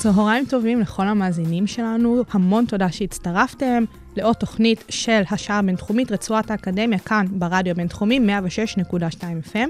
[0.00, 3.84] צהריים טובים לכל המאזינים שלנו, המון תודה שהצטרפתם
[4.16, 8.20] לעוד תוכנית של השעה הבינתחומית, רצועת האקדמיה, כאן ברדיו הבינתחומי,
[8.88, 8.92] 106.2
[9.52, 9.68] FM.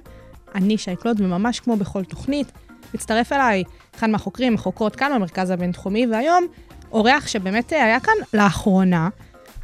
[0.55, 2.53] אני שייקלוד, וממש כמו בכל תוכנית,
[2.95, 3.65] מצטרף אליי
[3.97, 6.47] אחד מהחוקרים, החוקרות כאן במרכז הבינתחומי, והיום
[6.93, 9.09] אורח שבאמת היה כאן לאחרונה,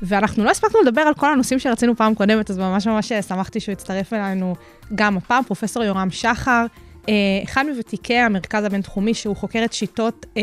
[0.03, 3.73] ואנחנו לא הספקנו לדבר על כל הנושאים שרצינו פעם קודמת, אז ממש ממש שמחתי שהוא
[3.73, 4.55] הצטרף אלינו
[4.95, 6.67] גם הפעם, פרופסור יורם שחר.
[7.09, 10.43] אה, אחד מוותיקי המרכז הבינתחומי, שהוא חוקר את שיטות אה,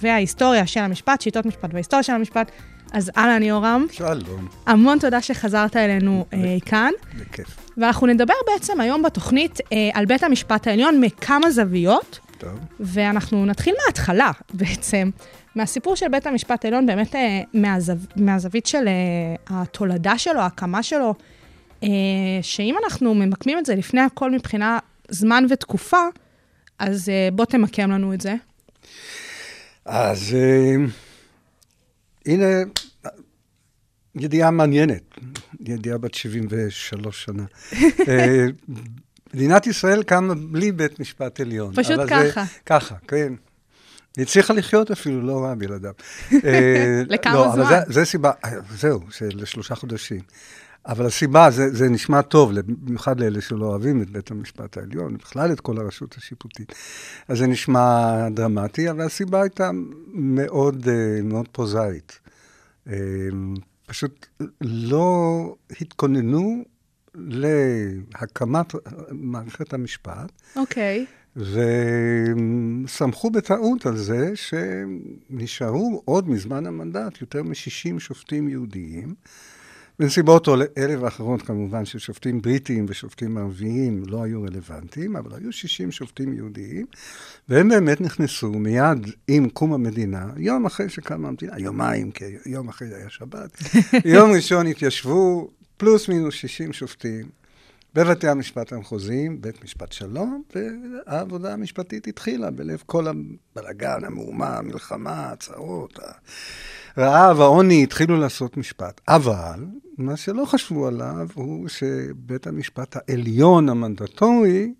[0.00, 2.50] וההיסטוריה של המשפט, שיטות משפט וההיסטוריה של המשפט.
[2.92, 3.86] אז אהלן יורם.
[3.92, 6.90] שלום, המון תודה שחזרת אלינו אה, כאן.
[7.20, 7.56] בכיף.
[7.76, 12.58] ואנחנו נדבר בעצם היום בתוכנית אה, על בית המשפט העליון מכמה זוויות, טוב.
[12.80, 15.10] ואנחנו נתחיל מההתחלה בעצם,
[15.56, 18.92] מהסיפור של בית המשפט העליון, באמת אה, מהזו, מהזווית של אה,
[19.46, 21.14] התולדה שלו, ההקמה שלו,
[21.82, 21.88] אה,
[22.42, 24.78] שאם אנחנו ממקמים את זה לפני הכל מבחינה
[25.10, 26.02] זמן ותקופה,
[26.78, 28.34] אז אה, בוא תמקם לנו את זה.
[29.84, 30.74] אז אה,
[32.26, 32.46] הנה
[34.14, 35.02] ידיעה מעניינת,
[35.60, 37.44] ידיעה בת 73 שנה.
[38.08, 38.46] אה,
[39.34, 41.74] מדינת ישראל קמה בלי בית משפט עליון.
[41.74, 42.44] פשוט אבל ככה.
[42.44, 43.32] זה, ככה, כן.
[44.16, 45.92] היא הצליחה לחיות אפילו, לא רע בלעדיו.
[47.10, 47.80] לכמה לא, אבל זמן?
[47.86, 48.30] זה, זה סיבה,
[48.78, 50.20] זהו, לשלושה חודשים.
[50.86, 55.52] אבל הסיבה, זה, זה נשמע טוב, במיוחד לאלה שלא אוהבים את בית המשפט העליון, בכלל
[55.52, 56.74] את כל הרשות השיפוטית.
[57.28, 59.70] אז זה נשמע דרמטי, אבל הסיבה הייתה
[60.12, 62.20] מאוד, אה, מאוד פרוזאית.
[62.88, 62.94] אה,
[63.86, 64.26] פשוט
[64.60, 66.64] לא התכוננו
[67.14, 68.74] להקמת
[69.10, 71.06] מערכת המשפט, אוקיי.
[72.86, 79.14] וסמכו בטעות על זה שנשארו עוד מזמן המנדט יותר מ-60 שופטים יהודיים.
[79.98, 80.48] בנסיבות
[80.78, 86.86] אלה ואחרות כמובן ששופטים בריטים ושופטים ערביים לא היו רלוונטיים, אבל היו 60 שופטים יהודיים,
[87.48, 92.94] והם באמת נכנסו מיד עם קום המדינה, יום אחרי שקמה המדינה, יומיים, כי יום אחרי
[92.94, 93.58] היה שבת,
[94.14, 97.28] יום ראשון התיישבו פלוס מינוס 60 שופטים
[97.94, 105.98] בבתי המשפט המחוזיים, בית משפט שלום, והעבודה המשפטית התחילה בלב כל הבלגן, המהומה, המלחמה, הצהרות,
[106.96, 109.00] הרעב, העוני, התחילו לעשות משפט.
[109.08, 109.64] אבל
[109.98, 114.72] מה שלא חשבו עליו הוא שבית המשפט העליון המנדטורי,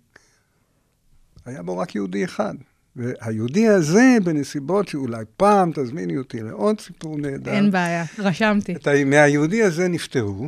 [1.45, 2.53] היה בו רק יהודי אחד.
[2.95, 7.51] והיהודי הזה, בנסיבות שאולי פעם תזמיני אותי לעוד סיפור נהדר.
[7.51, 8.75] אין בעיה, רשמתי.
[8.75, 10.47] את מהיהודי הזה נפטרו,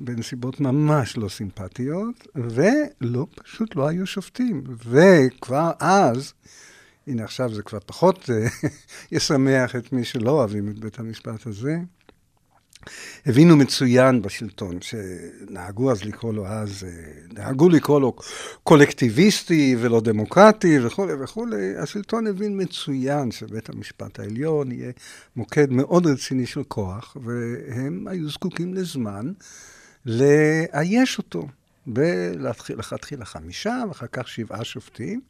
[0.00, 4.64] בנסיבות ממש לא סימפטיות, ולא, פשוט לא היו שופטים.
[4.86, 6.32] וכבר אז,
[7.10, 8.68] הנה עכשיו זה כבר פחות אה,
[9.12, 11.76] ישמח את מי שלא אוהבים את בית המשפט הזה,
[13.26, 16.90] הבינו מצוין בשלטון, שנהגו אז לקרוא לו אז, אה,
[17.32, 18.16] נהגו לקרוא לו
[18.62, 24.92] קולקטיביסטי ולא דמוקרטי וכולי וכולי, השלטון הבין מצוין שבית המשפט העליון יהיה
[25.36, 29.32] מוקד מאוד רציני של כוח, והם היו זקוקים לזמן
[30.06, 31.48] לאייש אותו,
[31.86, 32.82] ולהתחיל
[33.24, 35.20] חמישה ואחר כך שבעה שופטים.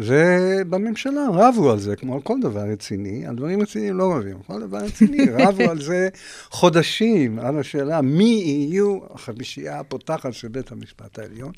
[0.00, 4.42] ובממשלה רבו על זה, כמו על כל דבר רציני, על דברים רציניים לא רבים, על
[4.46, 6.08] כל דבר רציני, רבו על זה
[6.50, 11.52] חודשים, על השאלה מי יהיו החמישייה הפותחת של בית המשפט העליון.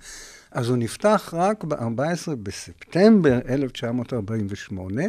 [0.52, 5.02] אז הוא נפתח רק ב-14 בספטמבר 1948.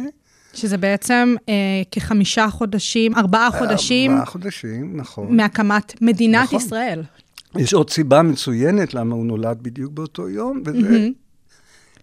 [0.54, 1.54] שזה בעצם אה,
[1.90, 5.36] כחמישה חודשים, ארבעה חודשים ארבעה חודשים, נכון.
[5.36, 6.58] מהקמת מדינת נכון.
[6.58, 7.02] ישראל.
[7.56, 11.08] יש עוד סיבה מצוינת למה הוא נולד בדיוק באותו יום, וזה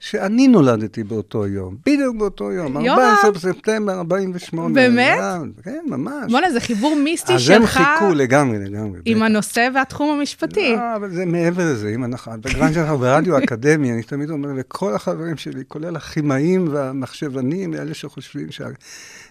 [0.01, 2.99] שאני נולדתי באותו יום, בדיוק באותו יום, יואב.
[2.99, 4.73] 14 בספטמבר 48.
[4.73, 5.17] באמת?
[5.63, 6.31] כן, ממש.
[6.31, 8.99] בוא'נה, זה חיבור מיסטי אז הם שלך חיכו לגמרי, לגמרי.
[9.05, 9.25] עם בטח.
[9.25, 10.75] הנושא והתחום המשפטי.
[10.75, 14.93] לא, אבל זה מעבר לזה, אם אנחנו, בגלל שאנחנו ברדיו אקדמי, אני תמיד אומר לכל
[14.95, 18.73] החברים שלי, כולל הכימאים והמחשבנים, אלה שחושבים שהם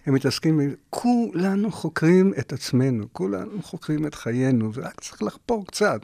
[0.07, 0.61] מתעסקים,
[0.91, 6.01] כולנו חוקרים את עצמנו, כולנו חוקרים את חיינו, ורק צריך לחפור קצת.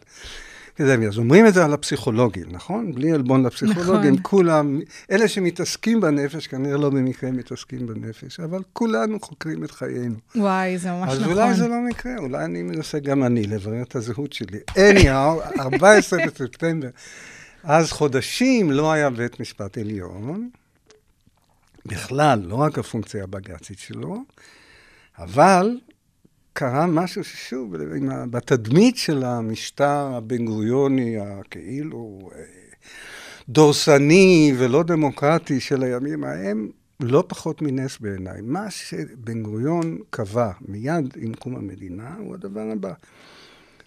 [0.77, 2.93] כזה, אז אומרים את זה על הפסיכולוגים, נכון?
[2.93, 4.23] בלי עלבון לפסיכולוגים, נכון.
[4.23, 4.81] כולם,
[5.11, 10.15] אלה שמתעסקים בנפש, כנראה לא במקרה מתעסקים בנפש, אבל כולנו חוקרים את חיינו.
[10.37, 11.33] וואי, זה ממש אז נכון.
[11.33, 14.59] אולי זה לא מקרה, אולי אני מנסה גם אני לברר את הזהות שלי.
[14.71, 16.89] anyhow, 14 בספטמבר.
[17.65, 20.49] אז חודשים לא היה בית משפט עליון,
[21.87, 24.25] בכלל, לא רק הפונקציה הבג"צית שלו,
[25.19, 25.79] אבל
[26.59, 27.77] קרה משהו ששוב,
[28.31, 32.43] בתדמית של המשטר הבן-גוריוני, הכאילו אה,
[33.49, 36.69] דורסני ולא דמוקרטי של הימים ההם,
[37.01, 38.41] לא פחות מנס בעיניי.
[38.43, 42.93] מה שבן גוריון קבע מיד עם קום המדינה הוא הדבר הבא.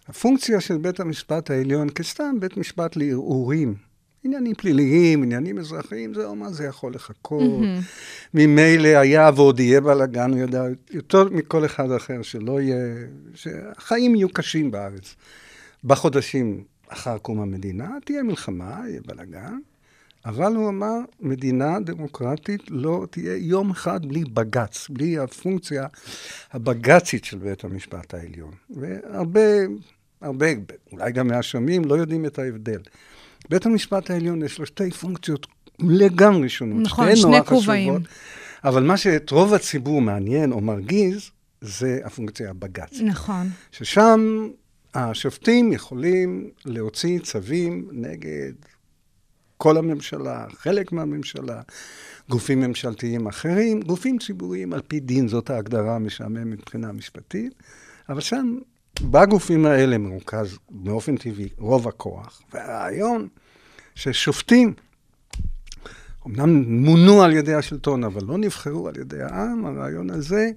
[0.08, 3.76] הפונקציה של בית המשפט העליון כסתם בית משפט לערעורים,
[4.24, 7.60] עניינים פליליים, עניינים אזרחיים, זה מה זה יכול לחכות.
[8.34, 12.96] ממילא היה ועוד יהיה בלאגן, הוא ידע יותר מכל אחד אחר שלא יהיה,
[13.36, 15.16] שהחיים יהיו קשים בארץ.
[15.84, 19.58] בחודשים אחר קום המדינה תהיה מלחמה, יהיה בלאגן,
[20.26, 25.88] אבל הוא אמר, מדינה דמוקרטית לא תהיה יום אחד בלי בג"ץ, בלי הפונקציה
[26.52, 28.52] הבג"צית של בית המשפט העליון.
[28.70, 29.42] והרבה,
[30.22, 30.46] הרבה,
[30.92, 32.82] אולי גם מהשומעים, לא יודעים את ההבדל.
[33.50, 35.48] בית המשפט העליון יש לו שתי פונקציות
[35.80, 36.82] לגמרי שונות.
[36.82, 37.94] נכון, שני כובעים.
[38.64, 41.30] אבל מה שאת רוב הציבור מעניין או מרגיז,
[41.62, 43.02] זה הפונקציה הבג"צית.
[43.02, 43.50] נכון.
[43.72, 44.50] ששם
[44.94, 48.54] השופטים יכולים להוציא צווים נגד
[49.58, 51.62] כל הממשלה, חלק מהממשלה,
[52.30, 57.54] גופים ממשלתיים אחרים, גופים ציבוריים על פי דין, זאת ההגדרה המשעממת מבחינה משפטית,
[58.10, 58.58] אבל שם
[59.02, 62.42] בגופים האלה מרוכז באופן טבעי רוב הכוח.
[62.54, 63.28] והרעיון
[63.96, 64.74] ששופטים,
[66.28, 70.50] אמנם מונו על ידי השלטון, אבל לא נבחרו על ידי העם, הרעיון הזה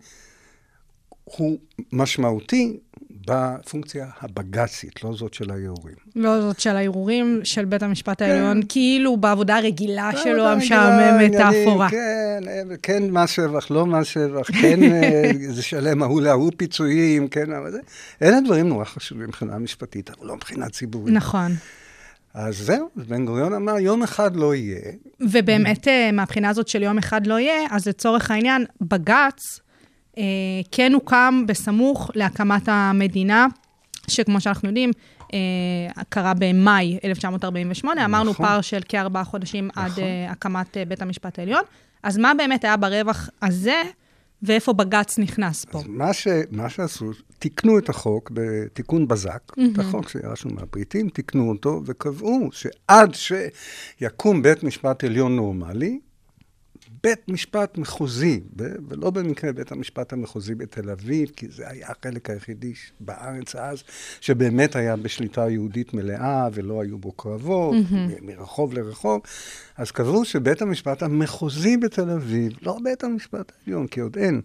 [1.25, 1.59] הוא
[1.93, 2.81] משמעותי
[3.27, 5.95] בפונקציה הבג"צית, לא זאת של הערעורים.
[6.17, 11.91] לא זאת של הערעורים של בית המשפט העליון, כאילו בעבודה הרגילה שלו, המשעממת, האפורה.
[11.91, 12.43] כן,
[12.83, 17.71] כן מס שבח, לא מס שבח, כן אה, זה שלם ההוא להוא פיצויים, כן, אבל
[17.71, 17.79] זה,
[18.23, 21.15] אלה דברים נורא חשובים מבחינה משפטית, אבל לא מבחינה ציבורית.
[21.15, 21.53] נכון.
[22.35, 24.93] אז זהו, בן גוריון אמר, יום אחד לא יהיה.
[25.21, 29.61] ובאמת, אה, מהבחינה הזאת של יום אחד לא יהיה, אז לצורך העניין, בג"ץ
[30.71, 33.47] כן הוקם בסמוך להקמת המדינה,
[34.09, 34.91] שכמו שאנחנו יודעים,
[35.35, 38.47] אה, קרה במאי 1948, אמרנו נכון.
[38.47, 40.05] פער של כארבעה חודשים עד נכון.
[40.05, 41.63] אה, הקמת אה, בית המשפט העליון.
[42.03, 43.83] אז מה באמת היה ברווח הזה,
[44.43, 45.79] ואיפה בג"ץ נכנס פה?
[45.79, 51.49] אז מה, ש, מה שעשו, תיקנו את החוק בתיקון בזק, את החוק שירשנו מהבריטים, תיקנו
[51.49, 56.01] אותו וקבעו שעד שיקום בית משפט עליון נורמלי,
[57.05, 58.41] בית משפט מחוזי,
[58.89, 63.83] ולא במקרה בית המשפט המחוזי בתל אביב, כי זה היה החלק היחידי בארץ אז,
[64.21, 69.21] שבאמת היה בשליטה יהודית מלאה ולא היו בו קרבות, מ- מרחוב לרחוב,
[69.77, 74.41] אז קבעו שבית המשפט המחוזי בתל אביב, לא בית המשפט העליון, כי עוד אין,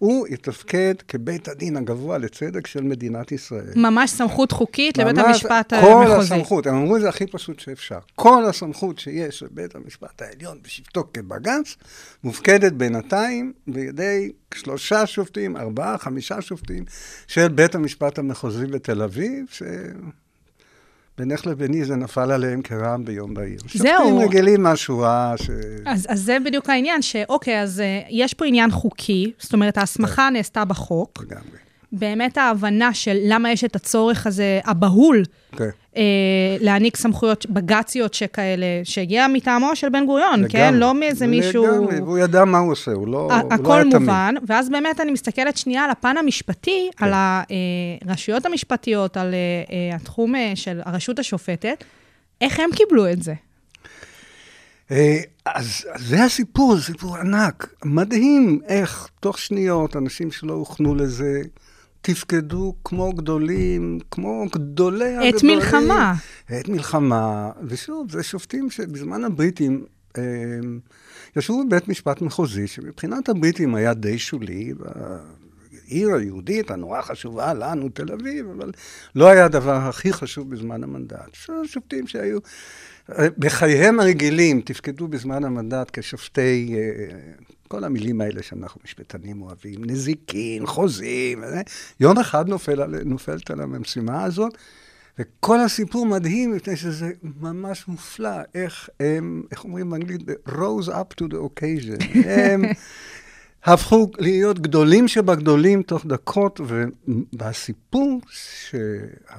[0.00, 3.72] הוא יתפקד כבית הדין הגבוה לצדק של מדינת ישראל.
[3.76, 6.34] ממש סמכות חוקית לבית המשפט כל המחוזי.
[6.34, 7.98] הסמכות, הם אמרו את זה הכי פשוט שאפשר.
[8.14, 11.76] כל הסמכות שיש לבית המשפט העליון בשבתו כבג"ץ,
[12.24, 16.84] מופקדת בינתיים בידי שלושה שופטים, ארבעה, חמישה שופטים
[17.26, 19.46] של בית המשפט המחוזי בתל אביב,
[21.20, 23.60] שבינך לביני זה נפל עליהם כרעם ביום בהיר.
[23.74, 23.90] זהו.
[23.92, 25.50] שופטים רגילים מהשורה ש...
[25.86, 30.30] אז, אז זה בדיוק העניין, שאוקיי, אז uh, יש פה עניין חוקי, זאת אומרת, ההסמכה.
[30.30, 31.22] נעשתה בחוק.
[31.22, 31.58] לגמרי.
[31.92, 35.22] באמת ההבנה של למה יש את הצורך הזה, הבהול,
[35.56, 35.68] כן.
[35.96, 36.02] אה,
[36.60, 40.64] להעניק סמכויות בג"ציות שכאלה, שהגיע מטעמו של בן גוריון, כן?
[40.64, 40.80] לגמרי.
[40.80, 41.66] לא מאיזה מישהו...
[41.66, 44.02] לגמרי, והוא ידע מה הוא עושה, הוא לא, הוא לא היה הכל תמים.
[44.02, 47.04] מובן, ואז באמת אני מסתכלת שנייה על הפן המשפטי, כן.
[47.04, 47.12] על
[48.06, 49.38] הרשויות המשפטיות, על אה,
[49.90, 51.84] אה, התחום אה, של הרשות השופטת,
[52.40, 53.34] איך הם קיבלו את זה?
[54.90, 54.96] אז
[55.46, 57.74] אז זה הסיפור, זה סיפור ענק.
[57.84, 61.42] מדהים איך תוך שניות אנשים שלא הוכנו לזה,
[62.00, 65.34] תפקדו כמו גדולים, כמו גדולי הגדולים.
[65.34, 66.14] עת מלחמה.
[66.48, 67.50] עת מלחמה.
[67.66, 69.84] ושוב, זה שופטים שבזמן הבריטים
[70.18, 70.22] אה,
[71.36, 74.72] ישבו בבית משפט מחוזי, שמבחינת הבריטים היה די שולי.
[75.90, 78.72] העיר היהודית הנורא חשובה לנו, תל אביב, אבל
[79.14, 81.36] לא היה הדבר הכי חשוב בזמן המנדט.
[81.64, 82.38] שופטים שהיו
[83.18, 87.16] אה, בחייהם הרגילים, תפקדו בזמן המנדט כשופטי, אה,
[87.70, 91.60] כל המילים האלה שאנחנו משפטנים אוהבים, נזיקין, חוזים, וזה.
[92.00, 94.54] יום אחד נופל, על- נופלת עליהם המשימה הזאת,
[95.18, 97.10] וכל הסיפור מדהים, מפני שזה
[97.40, 102.18] ממש מופלא, איך הם, איך אומרים באנגלית, rose up to the occasion.
[102.28, 102.62] הם
[103.64, 106.60] הפכו להיות גדולים שבגדולים תוך דקות,
[107.38, 108.74] והסיפור ש...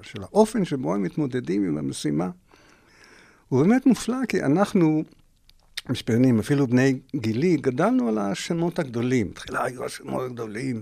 [0.02, 2.30] של האופן שבו הם מתמודדים עם המשימה,
[3.50, 5.04] הוא באמת מופלא, כי אנחנו
[5.90, 9.32] משפיענים, אפילו בני גילי, גדלנו על השמות הגדולים.
[9.34, 10.82] תחילה היו השמות הגדולים,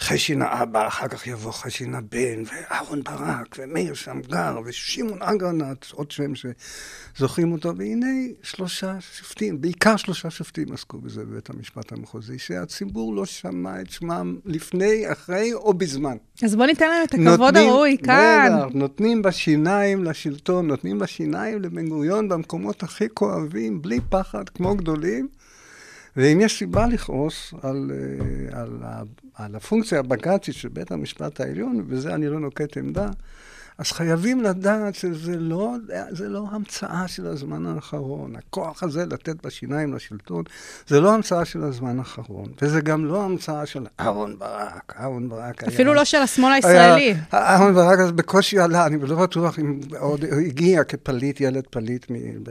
[0.00, 6.32] חשין האבא, אחר כך יבוא חשין הבן, ואהרון ברק, ומאיר שמגר, ושמעון אגרנט, עוד שם
[6.34, 8.06] שזוכרים אותו, והנה
[8.42, 14.36] שלושה שופטים, בעיקר שלושה שופטים עסקו בזה בבית המשפט המחוזי, שהציבור לא שמע את שמם
[14.44, 16.16] לפני, אחרי או בזמן.
[16.44, 18.52] אז בוא ניתן להם את הכבוד הראוי כאן.
[18.58, 25.28] בטח, נותנים בשיניים לשלטון, נותנים בשיניים לבן גוריון במקומות הכי כואבים, בלי פחד, כמו גדולים.
[26.16, 29.02] ואם יש סיבה לכעוס על, אה, על, ה-
[29.34, 33.08] על הפונקציה הבג"צית של בית המשפט העליון, ובזה אני לא נוקט עמדה,
[33.78, 35.74] אז חייבים לדעת שזה לא,
[36.10, 38.36] זה לא המצאה של הזמן האחרון.
[38.36, 40.44] הכוח הזה לתת בשיניים לשלטון,
[40.86, 42.52] זה לא המצאה של הזמן האחרון.
[42.62, 44.94] וזה גם לא המצאה של אהרן ברק.
[44.98, 45.72] אהרן ברק היה...
[45.72, 47.14] אפילו לא של השמאל הישראלי.
[47.34, 52.06] אהרן ברק אז בקושי עלה, אני לא בטוח אם עוד הגיע כפליט, ילד פליט,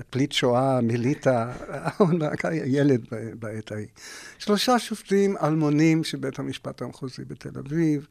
[0.10, 1.46] פליט שואה מליטא.
[1.72, 3.02] אהרן ברק היה ילד
[3.40, 3.88] בעת ההיא.
[4.38, 8.08] שלושה שופטים אלמונים של בית המשפט המחוזי בתל אביב.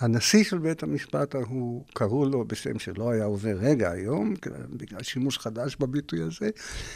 [0.00, 4.34] הנשיא של בית המשפט ההוא, קראו לו בשם שלא היה עובר רגע היום,
[4.70, 6.50] בגלל שימוש חדש בביטוי הזה,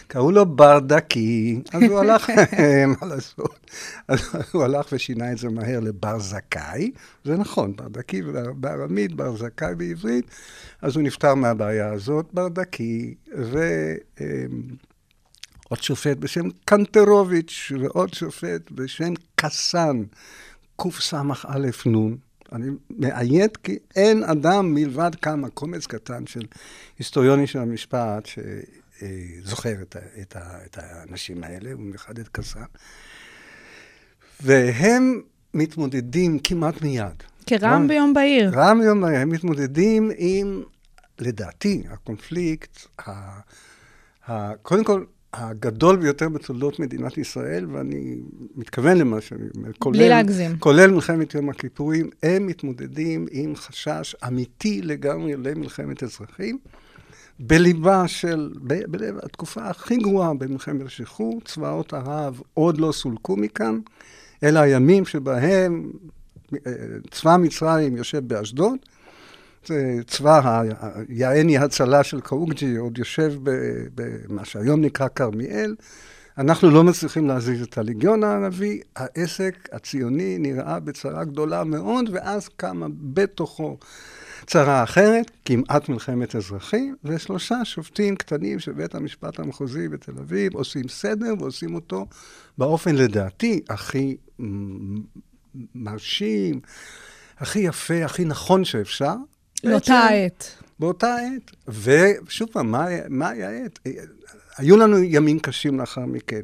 [0.06, 1.62] קראו לו ברדקי.
[1.72, 2.30] אז הוא הלך,
[3.00, 3.70] מה לעשות?
[4.08, 4.20] אז
[4.52, 6.90] הוא הלך ושינה את זה מהר לבר זכאי.
[7.24, 8.22] זה נכון, ברדקי
[8.56, 10.30] בארמית, בר זכאי בעברית.
[10.82, 13.72] אז הוא נפטר מהבעיה הזאת, ברדקי, ועוד
[15.82, 20.02] שופט בשם קנטרוביץ', ועוד שופט בשם קסן,
[20.76, 21.22] קס"א
[21.86, 22.27] נ'.
[22.52, 26.42] אני מאיית כי אין אדם מלבד כמה, קומץ קטן של
[26.98, 32.60] היסטוריונים של המשפט שזוכר את, ה, את, ה, את האנשים האלה, במיוחד את קסן.
[34.40, 35.22] והם
[35.54, 37.22] מתמודדים כמעט מיד.
[37.46, 38.50] כרעם ביום בהיר.
[38.54, 39.20] רעם ביום בהיר.
[39.20, 40.62] הם מתמודדים עם,
[41.18, 43.40] לדעתי, הקונפליקט, ה,
[44.28, 48.16] ה, קודם כל, הגדול ביותר בתולדות מדינת ישראל, ואני
[48.56, 50.58] מתכוון למה שאני אומר, כולל, בלי להגזים.
[50.58, 56.58] כולל מלחמת יום הכיפורים, הם מתמודדים עם חשש אמיתי לגמרי למלחמת אזרחים.
[57.40, 63.78] בליבה של, ב, בלב התקופה הכי גרועה במלחמת השחרור, צבאות ערב עוד לא סולקו מכאן,
[64.42, 65.90] אלא הימים שבהם
[67.10, 68.78] צבא מצרים יושב באשדוד,
[70.06, 70.62] צבא
[71.08, 73.34] היעני הצלה של קאוגג'י עוד יושב
[73.94, 75.74] במה שהיום נקרא כרמיאל.
[76.38, 82.86] אנחנו לא מצליחים להזיז את הליגיון הערבי, העסק הציוני נראה בצרה גדולה מאוד, ואז קמה
[83.00, 83.78] בתוכו
[84.46, 90.88] צרה אחרת, כמעט מלחמת אזרחים, ושלושה שופטים קטנים של בית המשפט המחוזי בתל אביב עושים
[90.88, 92.06] סדר ועושים אותו
[92.58, 94.16] באופן לדעתי הכי
[95.74, 96.60] מרשים,
[97.38, 99.14] הכי יפה, הכי נכון שאפשר.
[99.64, 100.50] לאותה העת.
[100.78, 101.50] באותה עת.
[101.68, 103.78] ושוב פעם, מה, מה היה העת?
[104.58, 106.40] היו לנו ימים קשים לאחר מכן.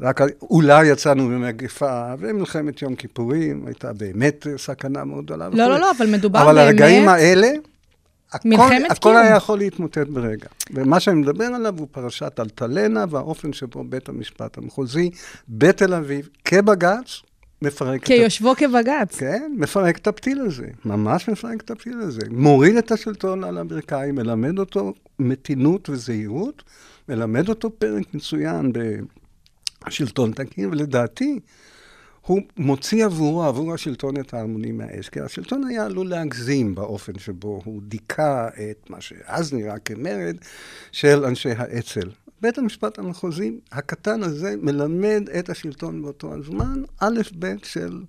[0.00, 5.48] רק אולי יצאנו ממגפה, ומלחמת יום כיפורים הייתה באמת סכנה מאוד גדולה.
[5.48, 6.58] לא, לא, לא, אבל מדובר אבל באמת...
[6.58, 7.48] אבל הרגעים האלה,
[8.32, 9.16] הכל, מלחמת הכל קיום.
[9.16, 10.46] היה יכול להתמוטט ברגע.
[10.70, 15.10] ומה שאני מדבר עליו הוא פרשת אלטלנה, והאופן שבו בית המשפט המחוזי
[15.48, 17.22] בתל אביב, כבג"ץ,
[17.62, 18.06] מפרק את...
[18.06, 19.16] כיושבו כבג"ץ.
[19.16, 22.20] כן, מפרק את הפתיל הזה, ממש מפרק את הפתיל הזה.
[22.30, 26.62] מוריד את השלטון על הברכיים, מלמד אותו מתינות וזהירות,
[27.08, 28.72] מלמד אותו פרק מצוין
[29.86, 31.40] בשלטון תקין, ולדעתי,
[32.26, 37.62] הוא מוציא עבורו, עבור השלטון את ההרמונים מהאש, כי השלטון היה עלול להגזים באופן שבו
[37.64, 40.36] הוא דיכא את מה שאז נראה כמרד
[40.92, 42.10] של אנשי האצ"ל.
[42.42, 48.02] בית המשפט המחוזי הקטן הזה מלמד את השלטון באותו הזמן, א' ב' של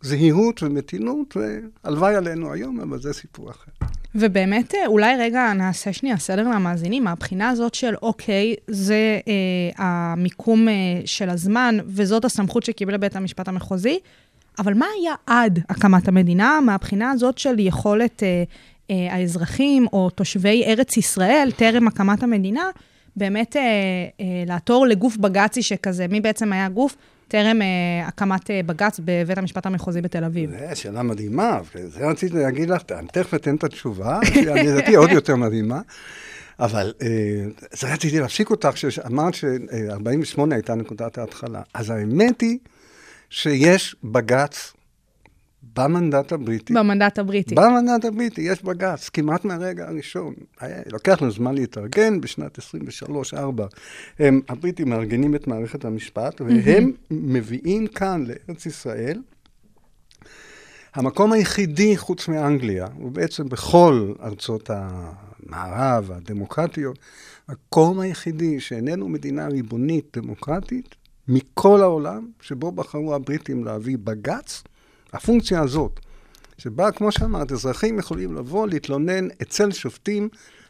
[0.00, 3.70] זהירות ומתינות, והלוואי עלינו היום, אבל זה סיפור אחר.
[4.14, 10.74] ובאמת, אולי רגע נעשה שנייה סדר למאזינים, מהבחינה הזאת של, אוקיי, זה אה, המיקום אה,
[11.04, 13.98] של הזמן, וזאת הסמכות שקיבל בית המשפט המחוזי,
[14.58, 18.42] אבל מה היה עד הקמת המדינה, מהבחינה הזאת של יכולת אה,
[18.90, 22.70] אה, האזרחים או תושבי ארץ ישראל, טרם הקמת המדינה,
[23.16, 23.62] באמת אה,
[24.20, 26.96] אה, לעתור לגוף בג"צי שכזה, מי בעצם היה גוף?
[27.32, 30.50] טרם אה, הקמת אה, בג"ץ בבית המשפט המחוזי בתל אביב.
[30.50, 35.10] זו שאלה מדהימה, וזה רציתי להגיד לך, אני תכף אתן את התשובה, שהיא לדעתי עוד
[35.10, 35.80] יותר מדהימה,
[36.58, 41.62] אבל אה, רציתי להפסיק אותך, שאמרת ש-48 הייתה נקודת ההתחלה.
[41.74, 42.58] אז האמת היא
[43.30, 44.72] שיש בג"ץ
[45.76, 46.74] במנדט הבריטי.
[46.74, 47.54] במנדט הבריטי.
[47.54, 50.34] במנדט הבריטי יש בג"ץ, כמעט מהרגע הראשון.
[50.60, 52.62] היה, לוקח לנו זמן להתארגן, בשנת 23-4
[54.18, 57.14] הם, הבריטים מארגנים את מערכת המשפט, והם mm-hmm.
[57.14, 59.18] מביאים כאן לארץ ישראל,
[60.94, 66.98] המקום היחידי חוץ מאנגליה, ובעצם בכל ארצות המערב, הדמוקרטיות,
[67.48, 70.94] המקום היחידי שאיננו מדינה ריבונית דמוקרטית
[71.28, 74.62] מכל העולם, שבו בחרו הבריטים להביא בג"ץ,
[75.12, 76.00] הפונקציה הזאת,
[76.58, 80.28] שבה, כמו שאמרת, אזרחים יכולים לבוא, להתלונן אצל שופטים.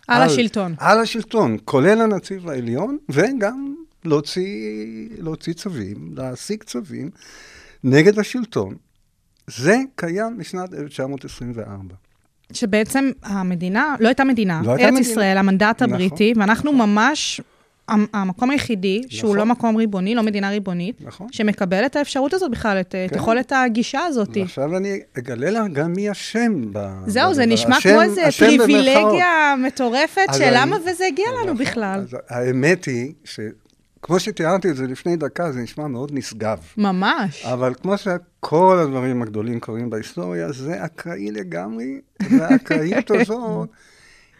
[0.08, 0.74] על השלטון.
[0.78, 7.10] על השלטון, כולל הנציב העליון, וגם להוציא, להוציא צווים, להשיג צווים
[7.84, 8.74] נגד השלטון.
[9.46, 11.94] זה קיים משנת 1924.
[12.52, 15.10] שבעצם המדינה, לא הייתה מדינה, לא הייתה ארץ מדינה.
[15.10, 16.90] ישראל, המנדט נכון, הבריטי, ואנחנו נכון.
[16.90, 17.40] ממש
[17.88, 19.38] המקום היחידי, שהוא נכון.
[19.38, 21.26] לא מקום ריבוני, לא מדינה ריבונית, נכון.
[21.32, 23.16] שמקבל את האפשרות הזאת בכלל, את כן.
[23.16, 24.36] יכולת הגישה הזאת.
[24.36, 26.78] ועכשיו אני אגלה לך גם מי אשם ב...
[27.06, 27.54] זהו, זה בדבר.
[27.54, 28.22] נשמע השם- כמו איזה.
[28.38, 31.56] פריבילגיה מטורפת, אז של אני- למה וזה הגיע לנו נכון.
[31.66, 32.00] בכלל.
[32.00, 36.58] אז האמת היא שכמו שתיארתי את זה לפני דקה, זה נשמע מאוד נשגב.
[36.76, 37.44] ממש.
[37.46, 43.68] אבל כמו שכל הדברים הגדולים קורים בהיסטוריה, זה אקראי לגמרי, והאקראיות הזאת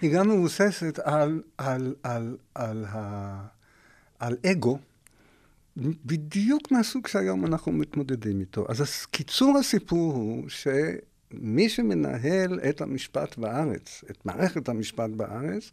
[0.03, 3.47] היא גם מבוססת על, על, על, על, ה,
[4.19, 4.79] על אגו,
[5.77, 8.67] בדיוק מהסוג שהיום אנחנו מתמודדים איתו.
[8.69, 15.71] אז קיצור הסיפור הוא שמי שמנהל את המשפט בארץ, את מערכת המשפט בארץ,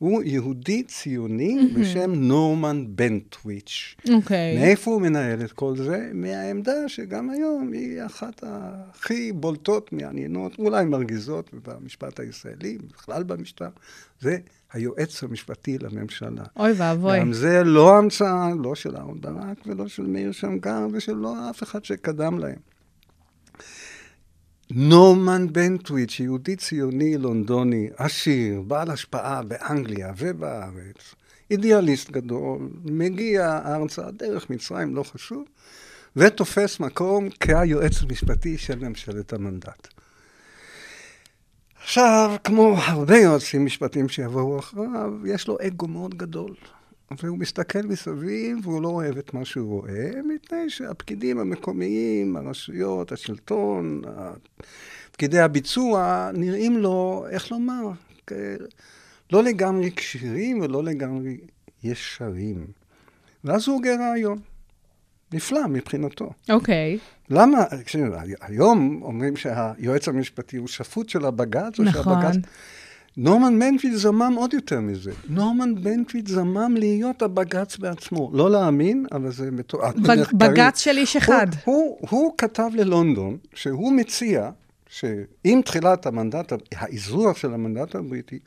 [0.00, 3.96] הוא יהודי ציוני בשם נורמן בנטוויץ'.
[4.14, 4.58] אוקיי.
[4.58, 6.10] מאיפה הוא מנהל את כל זה?
[6.14, 13.68] מהעמדה שגם היום היא אחת הכי בולטות, מעניינות, אולי מרגיזות במשפט הישראלי, בכלל במשטר,
[14.20, 14.36] זה
[14.72, 16.44] היועץ המשפטי לממשלה.
[16.56, 17.20] אוי ואבוי.
[17.20, 21.62] גם זה לא המצאה, לא של אהרן ברק ולא של מאיר שמגר ושל לא אף
[21.62, 22.69] אחד שקדם להם.
[24.70, 31.14] נורמן בנטוויץ', יהודי ציוני לונדוני, עשיר, בעל השפעה באנגליה ובארץ,
[31.50, 35.44] אידיאליסט גדול, מגיע ארצה דרך מצרים, לא חשוב,
[36.16, 39.88] ותופס מקום כהיועץ המשפטי של ממשלת המנדט.
[41.82, 46.54] עכשיו, כמו הרבה יועצים משפטיים שיבואו אחריו, יש לו אגו מאוד גדול.
[47.18, 54.02] והוא מסתכל מסביב והוא לא אוהב את מה שהוא רואה, מפני שהפקידים המקומיים, הרשויות, השלטון,
[55.12, 57.90] פקידי הביצוע, נראים לו, איך לומר,
[59.32, 61.36] לא לגמרי כשירים ולא לגמרי
[61.84, 62.66] ישרים.
[63.44, 64.38] ואז הוא הוגה רעיון.
[65.32, 66.30] נפלא מבחינתו.
[66.50, 66.98] אוקיי.
[67.30, 68.02] למה, תקשיב,
[68.40, 72.22] היום אומרים שהיועץ המשפטי הוא שפוט של הבג"ץ, או נכון.
[72.22, 72.48] שהבג"ץ...
[73.16, 75.12] נורמן בנקוויט זמם עוד יותר מזה.
[75.28, 78.30] נורמן בנקוויט זמם להיות הבג"ץ בעצמו.
[78.32, 80.38] לא להאמין, אבל זה מתועד במחקרים.
[80.38, 81.46] בג"ץ של איש אחד.
[81.64, 84.50] הוא, הוא, הוא כתב ללונדון שהוא מציע
[84.88, 88.38] שעם תחילת המנדט, האזרוח של המנדט הבריטי,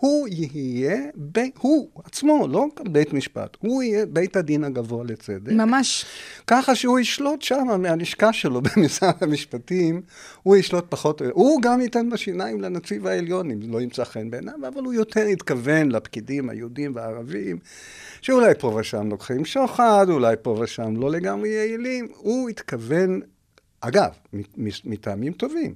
[0.00, 0.98] הוא יהיה,
[1.32, 5.52] ב, הוא עצמו, לא בית משפט, הוא יהיה בית הדין הגבוה לצדק.
[5.52, 6.04] ממש.
[6.46, 10.02] ככה שהוא ישלוט שם מהלשכה שלו במשרד המשפטים,
[10.42, 14.82] הוא ישלוט פחות, הוא גם ייתן בשיניים לנציב העליון, אם לא ימצא חן בעיניו, אבל
[14.82, 17.58] הוא יותר התכוון לפקידים היהודים והערבים,
[18.20, 23.20] שאולי פה ושם לוקחים שוחד, אולי פה ושם לא לגמרי יעילים, הוא התכוון,
[23.80, 24.10] אגב,
[24.84, 25.74] מטעמים טובים,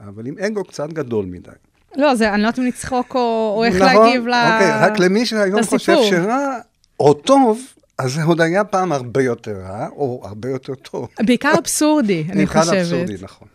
[0.00, 1.50] אבל עם אגו קצת גדול מדי.
[1.96, 4.34] לא, זה, אני לא יודעת אם לצחוק או או איך נכון, להגיב ל...
[4.34, 5.78] אוקיי, רק למי שהיום לסיפור.
[5.78, 6.58] חושב שרע
[7.00, 7.60] או טוב,
[7.98, 11.08] אז זה עוד היה פעם הרבה יותר רע, או הרבה יותר טוב.
[11.26, 12.78] בעיקר אבסורדי, אני בעיקר חושבת.
[12.78, 13.48] אבסורדי, נכון.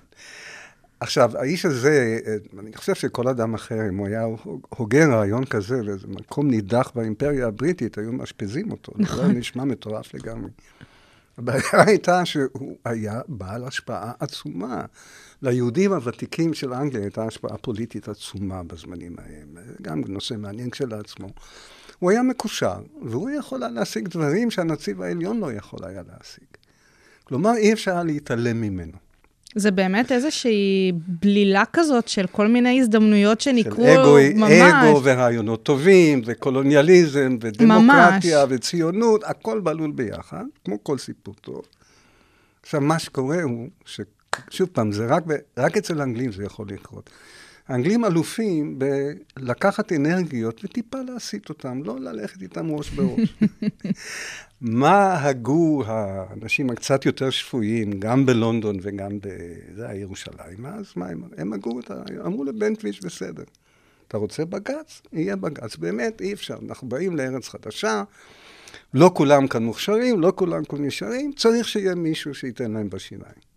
[0.99, 4.25] עכשיו, האיש הזה, אה, אני חושב שכל אדם אחר, אם הוא היה
[4.69, 8.91] הוגה רעיון כזה, באיזה מקום נידח באימפריה הבריטית, היו מאשפזים אותו.
[8.95, 9.27] נכון.
[9.27, 10.49] זה נשמע מטורף לגמרי.
[11.37, 14.81] הבעיה הייתה שהוא היה בעל השפעה עצומה.
[15.43, 19.65] ליהודים הוותיקים של אנגליה הייתה השפעה פוליטית עצומה בזמנים ההם.
[19.82, 21.27] גם נושא מעניין כשלעצמו.
[21.99, 26.47] הוא היה מקושר, והוא יכול היה להשיג דברים שהנציב העליון לא יכול היה להשיג.
[27.23, 28.97] כלומר, אי אפשר היה להתעלם ממנו.
[29.56, 34.51] זה באמת איזושהי בלילה כזאת של כל מיני הזדמנויות שנקרו של אגו, ממש.
[34.51, 38.49] אגו ורעיונות טובים, וקולוניאליזם, ודמוקרטיה, ממש.
[38.49, 41.62] וציונות, הכל בלול ביחד, כמו כל סיפור טוב.
[42.63, 43.67] עכשיו, מה שקורה הוא,
[44.49, 47.09] ששוב פעם, זה רק, ב, רק אצל האנגלים זה יכול לקרות.
[47.67, 53.37] האנגלים אלופים בלקחת אנרגיות וטיפה להסיט אותם, לא ללכת איתם ראש בראש.
[54.61, 59.27] מה הגו האנשים הקצת יותר שפויים, גם בלונדון וגם ב...
[59.75, 62.03] זה היה ירושלים, אז מה הם, הם הגו את ה...
[62.25, 63.43] אמרו לבנטוויץ' בסדר.
[64.07, 65.01] אתה רוצה בג"ץ?
[65.13, 65.75] יהיה בג"ץ.
[65.75, 66.57] באמת, אי אפשר.
[66.69, 68.03] אנחנו באים לארץ חדשה,
[68.93, 73.52] לא כולם כאן מוכשרים, לא כולם כאן נשארים, צריך שיהיה מישהו שייתן להם בשיניים.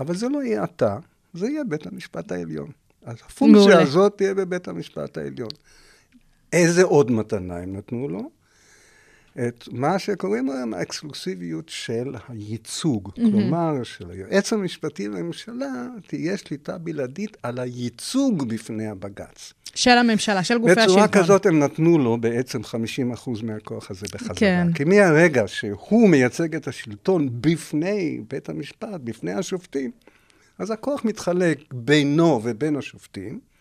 [0.00, 0.98] אבל זה לא יהיה אתה,
[1.34, 2.70] זה יהיה בית המשפט העליון.
[3.04, 3.80] אז הפונקציה.
[3.80, 5.48] הזאת תהיה בבית המשפט העליון.
[6.52, 8.30] איזה עוד מתנה הם נתנו לו?
[9.38, 13.08] את מה שקוראים היום האקסקלוסיביות של הייצוג.
[13.08, 13.20] Mm-hmm.
[13.20, 19.52] כלומר, של היועץ המשפטי לממשלה תהיה שליטה בלעדית על הייצוג בפני הבג"ץ.
[19.74, 20.86] של הממשלה, של גופי השלטון.
[20.86, 22.64] בצורה כזאת הם נתנו לו בעצם 50%
[23.42, 24.34] מהכוח הזה בחזרה.
[24.34, 24.66] כן.
[24.74, 29.90] כי מהרגע שהוא מייצג את השלטון בפני בית המשפט, בפני השופטים,
[30.58, 33.51] אז הכוח מתחלק בינו ובין השופטים.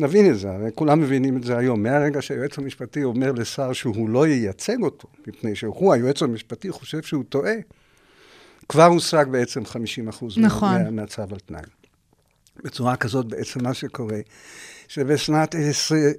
[0.00, 1.82] נבין את זה, הרי כולם מבינים את זה היום.
[1.82, 7.24] מהרגע שהיועץ המשפטי אומר לשר שהוא לא ייצג אותו, מפני שהוא, היועץ המשפטי, חושב שהוא
[7.28, 7.54] טועה,
[8.68, 10.82] כבר הושג בעצם 50 אחוז נכון.
[10.82, 11.60] מה, מהצו על תנאי.
[12.64, 14.18] בצורה כזאת בעצם מה שקורה,
[14.88, 15.54] שבשנת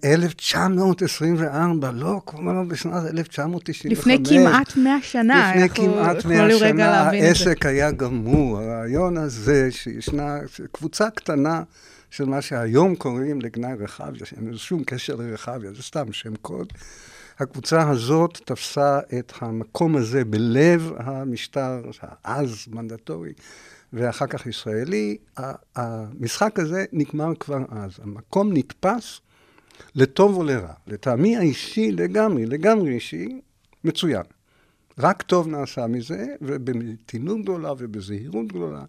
[0.06, 6.58] 1924, לא, כבר בשנת 1995, לפני כמעט 100 שנה, לפני אנחנו כמעט יכולים 100 רגע
[6.58, 7.50] שנה להבין את זה.
[7.50, 8.60] העסק היה גמור.
[8.60, 10.38] הרעיון הזה שישנה
[10.72, 11.64] קבוצה קטנה
[12.12, 16.74] של מה שהיום קוראים לגנאי רחביה, שאין לזה שום קשר לרחביה, זה סתם שם קוד.
[17.40, 23.34] הקבוצה הזאת תפסה את המקום הזה בלב המשטר האז מנדטורי,
[23.94, 25.18] ואחר כך ישראלי.
[25.76, 27.92] המשחק הזה נגמר כבר אז.
[28.04, 29.20] המקום נתפס
[29.96, 30.74] לטוב או לרע.
[30.88, 33.42] לטעמי האישי לגמרי, לגמרי אישי,
[33.84, 34.24] מצוין.
[35.00, 38.84] רק טוב נעשה מזה, ובמתינות גדולה ובזהירות גדולה.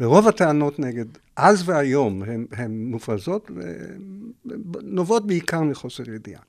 [0.00, 1.04] ורוב הטענות נגד
[1.36, 3.50] אז והיום הן מופרזות
[4.44, 6.40] ונובעות בעיקר מחוסר ידיעה.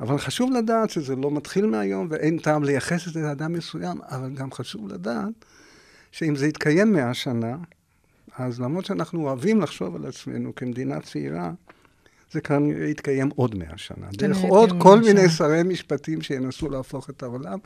[0.00, 4.34] אבל חשוב לדעת שזה לא מתחיל מהיום ואין טעם לייחס את זה לאדם מסוים, אבל
[4.34, 5.44] גם חשוב לדעת
[6.12, 7.56] שאם זה יתקיים מאה שנה,
[8.36, 11.52] אז למרות שאנחנו אוהבים לחשוב על עצמנו כמדינה צעירה,
[12.32, 14.06] זה כנראה יתקיים עוד מאה שנה.
[14.12, 15.28] דרך עוד יתקיים כל מאה מיני שנה.
[15.28, 17.58] שרי משפטים שינסו להפוך את העולם.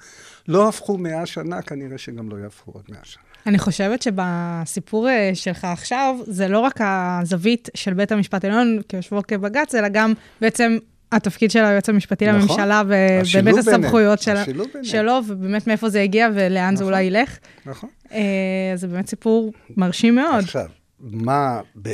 [0.48, 3.27] לא הפכו מאה שנה, כנראה שגם לא יהפכו עוד מאה שנה.
[3.48, 9.22] אני חושבת שבסיפור אה, שלך עכשיו, זה לא רק הזווית של בית המשפט העליון כיושבו
[9.28, 10.78] כבג"ץ, אלא גם בעצם
[11.12, 12.40] התפקיד של היועץ המשפטי נכון.
[12.40, 14.34] לממשלה, ובאמת הסמכויות של-.
[14.82, 16.94] שלו, ובאמת מאיפה זה הגיע ולאן זה נכון.
[16.94, 17.38] אולי ילך.
[17.66, 17.90] נכון?
[18.12, 20.44] אה, זה באמת סיפור מרשים מאוד.
[20.44, 20.66] עכשיו,
[21.00, 21.90] מה, ב,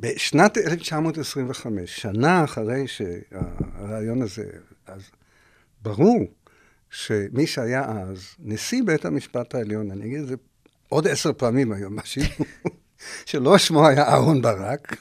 [0.00, 4.44] בשנת 1925, שנה אחרי שהרעיון הזה,
[4.86, 5.02] אז
[5.82, 6.18] ברור
[6.90, 10.34] שמי שהיה אז נשיא בית המשפט העליון, אני אגיד את זה
[10.94, 12.22] עוד עשר פעמים היום, משהו,
[13.26, 14.96] שלא שמו היה אהרן ברק,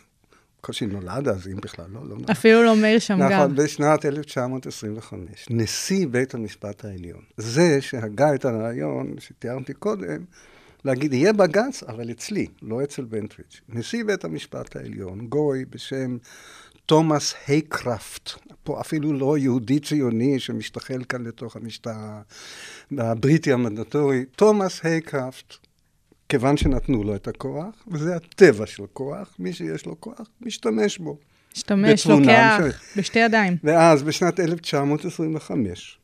[0.59, 2.29] בקושי נולד אז, אם בכלל לא, לא נולד.
[2.31, 3.37] אפילו לא מאיר שמגר.
[3.37, 10.25] נכון, בשנת 1925, נשיא בית המשפט העליון, זה שהגה את הרעיון שתיארתי קודם,
[10.85, 13.61] להגיד, יהיה בג"ץ, אבל אצלי, לא אצל בנטוויץ'.
[13.69, 16.17] נשיא בית המשפט העליון, גוי בשם
[16.85, 18.29] תומאס הייקראפט,
[18.63, 21.91] פה אפילו לא יהודי ציוני שמשתחל כאן לתוך המשטר
[22.97, 25.53] הבריטי המנדטורי, תומאס הייקראפט,
[26.33, 31.17] כיוון שנתנו לו את הכוח, וזה הטבע של כוח, מי שיש לו כוח, משתמש בו.
[31.55, 32.59] משתמש, לוקח,
[32.97, 33.57] בשתי ידיים.
[33.63, 35.97] ואז בשנת 1925,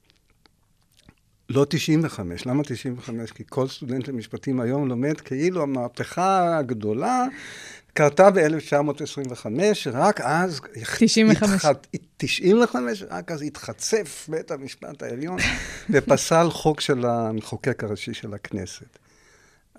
[1.49, 3.31] לא 95, למה 95?
[3.31, 7.25] כי כל סטודנט למשפטים היום לומד כאילו המהפכה הגדולה
[7.93, 9.45] קרתה ב-1925,
[9.91, 10.61] רק אז...
[10.99, 11.65] 95.
[11.65, 11.79] התח...
[12.17, 15.37] 95, רק אז התחצף בית המשפט העליון
[15.89, 18.99] ופסל חוק של המחוקק הראשי של הכנסת.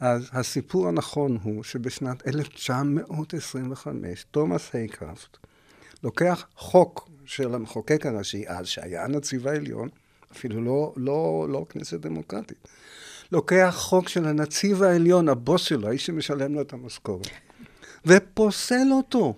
[0.01, 5.37] אז הסיפור הנכון הוא שבשנת 1925, תומאס הייקראפט
[6.03, 9.89] לוקח חוק של המחוקק הראשי אז, שהיה הנציב העליון,
[10.33, 12.69] אפילו לא, לא, לא כנסת דמוקרטית,
[13.33, 17.31] לוקח חוק של הנציב העליון, הבוס שלו, האיש שמשלם לו את המשכורת,
[18.07, 19.35] ופוסל אותו.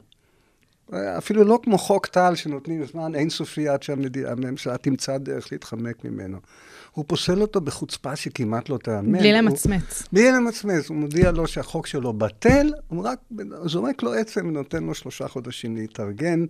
[1.18, 6.38] אפילו לא כמו חוק טל שנותנים זמן אינסופי עד שהממשלה תמצא דרך להתחמק ממנו.
[6.92, 9.18] הוא פוסל אותו בחוצפה שכמעט לא תאמן.
[9.18, 10.02] בלי למצמץ.
[10.12, 13.18] בלי למצמץ, הוא מודיע לו שהחוק שלו בטל, הוא רק
[13.64, 16.44] זורק לו עצם ונותן לו שלושה חודשים להתארגן,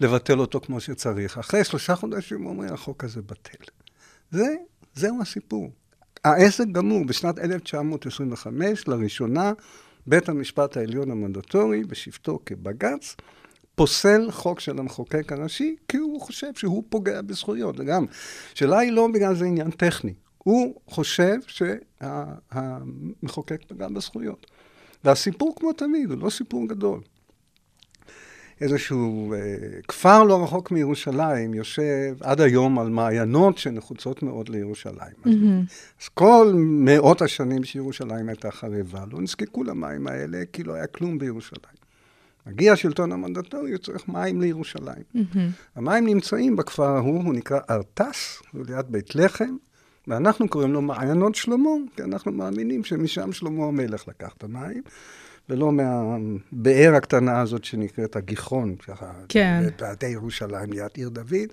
[0.00, 1.38] לבטל אותו כמו שצריך.
[1.38, 3.64] אחרי שלושה חודשים הוא אומר, החוק הזה בטל.
[4.30, 4.54] זה,
[4.94, 5.70] זהו הסיפור.
[6.24, 7.04] העסק גמור.
[7.04, 9.52] בשנת 1925, לראשונה,
[10.06, 13.16] בית המשפט העליון המנדטורי, בשבתו כבג"ץ,
[13.76, 17.74] פוסל חוק של המחוקק הראשי, כי הוא חושב שהוא פוגע בזכויות.
[17.78, 18.04] וגם,
[18.54, 20.14] השאלה היא לא בגלל זה עניין טכני.
[20.38, 21.36] הוא חושב
[22.42, 24.46] שהמחוקק פגע בזכויות.
[25.04, 27.00] והסיפור, כמו תמיד, הוא לא סיפור גדול.
[28.60, 29.38] איזשהו אה,
[29.88, 35.16] כפר לא רחוק מירושלים יושב עד היום על מעיינות שנחוצות מאוד לירושלים.
[35.24, 35.32] אז,
[36.02, 41.18] אז כל מאות השנים שירושלים הייתה חרבה, לא נזקקו למים האלה, כי לא היה כלום
[41.18, 41.85] בירושלים.
[42.46, 45.02] מגיע השלטון המנדטורי, הוא צריך מים לירושלים.
[45.76, 49.56] המים נמצאים בכפר ההוא, הוא נקרא ארטס, הוא ליד בית לחם,
[50.08, 54.82] ואנחנו קוראים לו מעיינות שלמה, כי אנחנו מאמינים שמשם שלמה המלך לקח את המים,
[55.48, 59.62] ולא מהבאר הקטנה הזאת שנקראת הגיחון, ככה, כן.
[59.66, 61.48] בפאתי ירושלים ליד עיר דוד.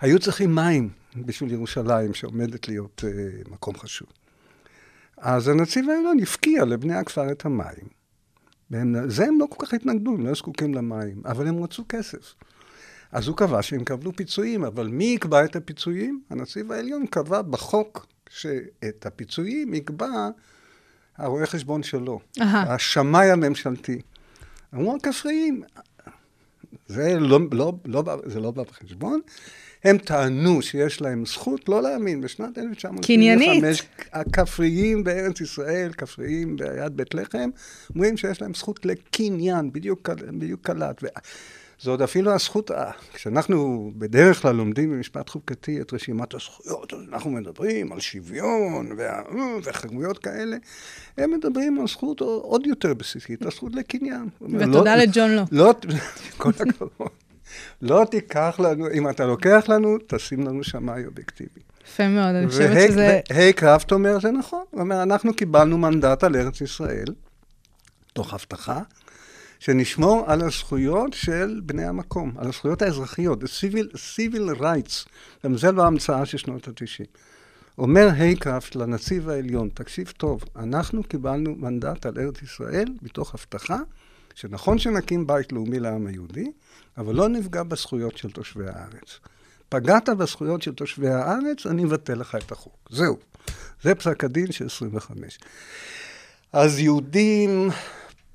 [0.00, 4.08] היו צריכים מים בשביל ירושלים, שעומדת להיות uh, מקום חשוב.
[5.16, 7.97] אז הנציב העליון הפקיע לבני הכפר את המים.
[8.70, 12.34] והם, זה הם לא כל כך התנגדו, הם לא זקוקים למים, אבל הם רצו כסף.
[13.12, 16.20] אז הוא קבע שהם קבלו פיצויים, אבל מי יקבע את הפיצויים?
[16.30, 20.28] הנציב העליון קבע בחוק שאת הפיצויים יקבע
[21.16, 22.74] הרואה חשבון שלו, אהה.
[22.74, 24.00] השמאי הממשלתי.
[24.74, 25.62] אמרו הכפריים,
[26.86, 29.20] זה לא, לא, לא, זה לא בא בחשבון.
[29.84, 33.64] הם טענו שיש להם זכות לא להאמין, בשנת 1975, קניינית.
[34.12, 37.50] הכפריים בארץ ישראל, כפריים ביד בית לחם,
[37.94, 41.02] אומרים שיש להם זכות לקניין, בדיוק, בדיוק קלט.
[41.80, 46.92] ו- זה עוד אפילו הזכות, ה- כשאנחנו בדרך כלל לומדים במשפט חוקתי את רשימת הזכויות,
[47.12, 49.22] אנחנו מדברים על שוויון וה-
[49.64, 50.56] וחירויות כאלה,
[51.18, 54.28] הם מדברים על זכות עוד יותר בסיסית, הזכות לקניין.
[54.40, 55.42] ותודה לא- לג'ון לו.
[55.52, 55.74] לא,
[56.36, 57.08] כל הכבוד.
[57.82, 61.60] לא תיקח לנו, אם אתה לוקח לנו, תשים לנו שמאי אובייקטיבי.
[61.86, 63.20] יפה מאוד, אני חושבת שזה...
[63.30, 64.64] והי קראפט אומר, זה נכון.
[64.70, 67.04] הוא אומר, אנחנו קיבלנו מנדט על ארץ ישראל,
[68.12, 68.80] תוך הבטחה,
[69.58, 75.08] שנשמור על הזכויות של בני המקום, על הזכויות האזרחיות, the civil, civil rights.
[75.44, 77.04] גם זה לא המצאה של שנות ה-90.
[77.78, 83.78] אומר היי קראפט לנציב העליון, תקשיב טוב, אנחנו קיבלנו מנדט על ארץ ישראל מתוך הבטחה
[84.34, 86.50] שנכון שנקים בית לאומי לעם היהודי,
[86.98, 89.18] אבל לא נפגע בזכויות של תושבי הארץ.
[89.68, 92.88] פגעת בזכויות של תושבי הארץ, אני אבטל לך את החוק.
[92.90, 93.16] זהו.
[93.82, 95.38] זה פסק הדין של 25.
[96.52, 97.70] אז יהודים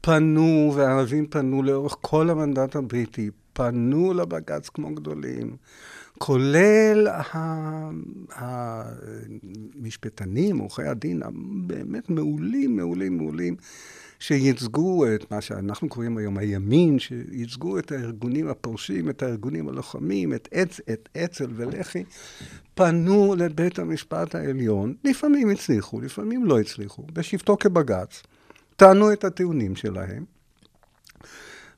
[0.05, 5.55] פנו וערבים פנו לאורך כל המנדט הבריטי, פנו לבג"ץ כמו גדולים,
[6.17, 7.07] כולל
[9.75, 13.55] המשפטנים, עורכי הדין, הבאמת מעולים, מעולים, מעולים,
[14.19, 20.49] שייצגו את מה שאנחנו קוראים היום הימין, שייצגו את הארגונים הפורשים, את הארגונים הלוחמים, את,
[20.53, 22.03] אצ, את אצ"ל ולח"י,
[22.75, 28.23] פנו לבית המשפט העליון, לפעמים הצליחו, לפעמים לא הצליחו, בשבתו כבג"ץ,
[28.75, 30.25] טענו את הטיעונים שלהם,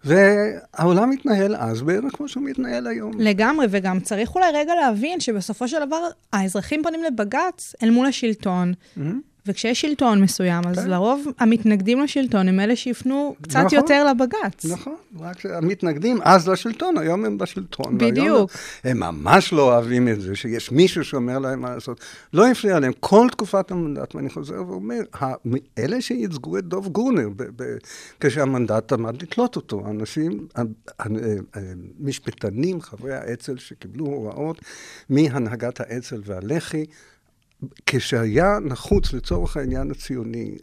[0.03, 3.11] והעולם התנהל אז בערך כמו שהוא מתנהל היום.
[3.19, 8.73] לגמרי, וגם צריך אולי רגע להבין שבסופו של דבר האזרחים פונים לבג"ץ אל מול השלטון,
[9.47, 10.89] וכשיש שלטון מסוים, אז כן.
[10.89, 13.69] לרוב המתנגדים לשלטון הם אלה שיפנו קצת נכון.
[13.79, 14.65] יותר לבג"ץ.
[14.65, 17.97] נכון, רק שהמתנגדים אז לשלטון, היום הם בשלטון.
[17.97, 18.51] בדיוק.
[18.83, 21.99] הם ממש לא אוהבים את זה, שיש מישהו שאומר להם מה לעשות.
[22.33, 24.99] לא הפריע להם כל תקופת המנדט, ואני חוזר ואומר,
[25.77, 27.77] אלה שייצגו את דוב גרונר, ב- ב-
[28.19, 30.61] כשהמנדט עמד לתלות אותו, האנשים, ה-
[30.99, 31.05] ה-
[31.99, 34.61] המשפטנים, חברי האצ"ל שקיבלו הוראות
[35.09, 36.85] מהנהגת האצ"ל והלח"י,
[37.85, 40.55] כשהיה נחוץ לצורך העניין הציוני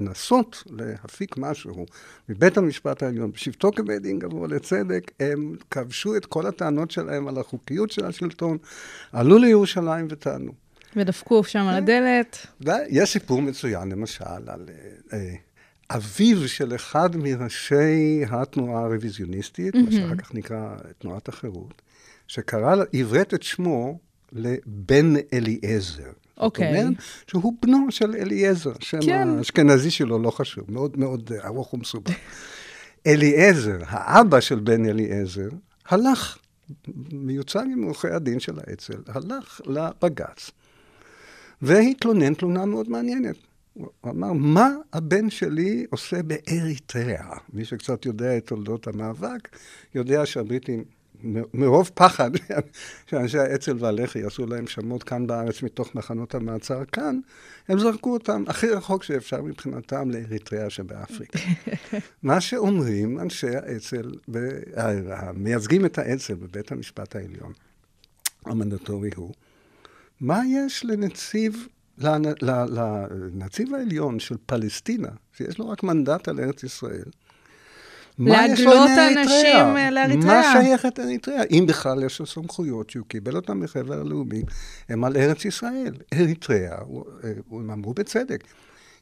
[0.00, 1.86] לנסות להפיק משהו
[2.28, 7.38] מבית המשפט העליון, בשבתו כבית דין גבוה לצדק, הם כבשו את כל הטענות שלהם על
[7.38, 8.58] החוקיות של השלטון,
[9.12, 10.52] עלו לירושלים וטענו.
[10.96, 12.46] ודפקו שם על הדלת.
[12.60, 15.34] די, יש סיפור מצוין, למשל, על אה, אה,
[15.90, 21.82] אביו של אחד מראשי התנועה הרוויזיוניסטית, מה שאחר כך נקרא תנועת החירות,
[22.26, 23.98] שקרא, עברת את שמו
[24.32, 26.10] לבן אליעזר.
[26.36, 26.72] אוקיי.
[26.72, 29.28] זאת אומרת שהוא בנו של אליעזר, שם כן.
[29.38, 32.14] האשכנזי שלו לא חשוב, מאוד מאוד ארוך ומסובך.
[33.06, 35.48] אליעזר, האבא של בן אליעזר,
[35.88, 36.38] הלך,
[37.12, 40.50] מיוצג עם עורכי הדין של האצ"ל, הלך לבג"ץ
[41.62, 43.36] והתלונן תלונה מאוד מעניינת.
[43.74, 47.36] הוא אמר, מה הבן שלי עושה באריתריאה?
[47.52, 49.48] מי שקצת יודע את תולדות המאבק,
[49.94, 50.84] יודע שהבריטים,
[51.54, 52.30] מרוב פחד
[53.10, 57.20] שאנשי האצ"ל והלח"י עשו להם שמות כאן בארץ מתוך מחנות המעצר כאן,
[57.68, 61.38] הם זרקו אותם הכי רחוק שאפשר מבחינתם לאריתריאה שבאפריקה.
[62.22, 64.48] מה שאומרים אנשי האצ"ל, וה-
[65.08, 67.52] המייצגים את האצ"ל בבית המשפט העליון,
[68.44, 69.32] המנדטורי הוא,
[70.20, 71.66] מה יש לנציב,
[71.98, 77.10] לנציב העליון של פלסטינה, שיש לו רק מנדט על ארץ ישראל,
[78.18, 78.90] להגלות?
[79.18, 80.54] אנשים, אה, לאריתריאה.
[80.54, 81.42] מה שייכת אריתריאה?
[81.50, 84.42] אם בכלל יש לו סמכויות שהוא קיבל אותן מחבר הלאומי,
[84.88, 85.94] הם על ארץ ישראל.
[86.14, 86.78] אריתריאה,
[87.24, 88.44] אה, הם אמרו בצדק,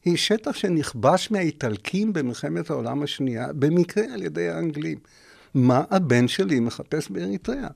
[0.05, 4.99] היא שטח שנכבש מהאיטלקים במלחמת העולם השנייה, במקרה על ידי האנגלים.
[5.55, 7.69] מה הבן שלי מחפש באריתריאה?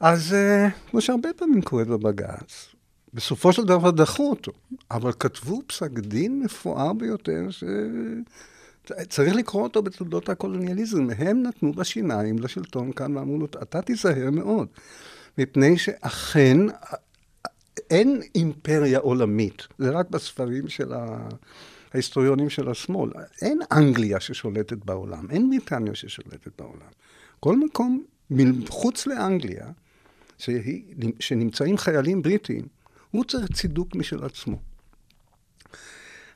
[0.00, 2.66] אז אה, כמו שהרבה פעמים קורה בבג"ץ,
[3.14, 4.52] בסופו של דבר דחו אותו,
[4.90, 7.46] אבל כתבו פסק דין מפואר ביותר,
[8.88, 11.08] שצריך לקרוא אותו בתולדות הקולוניאליזם.
[11.18, 14.68] הם נתנו בשיניים לשלטון כאן ואמרו לו, אתה תיזהר מאוד,
[15.38, 16.56] מפני שאכן
[17.90, 21.28] אין אימפריה עולמית, זה רק בספרים של ה...
[21.94, 23.10] ההיסטוריונים של השמאל.
[23.42, 26.90] אין אנגליה ששולטת בעולם, אין בריטניה ששולטת בעולם.
[27.40, 29.66] כל מקום מחוץ לאנגליה
[30.38, 32.66] שהיא, שנמצאים חיילים בריטים,
[33.10, 34.58] הוא צריך צידוק משל עצמו.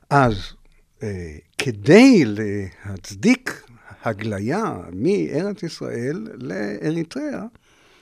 [0.09, 0.35] אז
[1.57, 3.63] כדי להצדיק
[4.03, 7.43] הגליה מארץ ישראל לאריתריאה,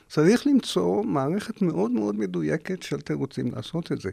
[0.09, 4.09] צריך למצוא מערכת מאוד מאוד מדויקת של תירוצים לעשות את זה.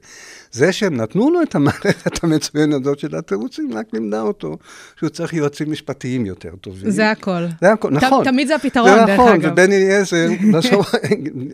[0.52, 4.58] זה שהם נתנו לו את המערכת המצוינת הזאת של התירוצים, רק לימדה אותו
[4.98, 6.90] שהוא צריך יועצים משפטיים יותר טובים.
[6.90, 7.46] זה הכל.
[7.60, 8.24] זה הכל, נכון.
[8.24, 9.52] תמיד זה הפתרון, זה דרך נכון, אגב.
[9.52, 10.94] ובני אליעזר, בסוף-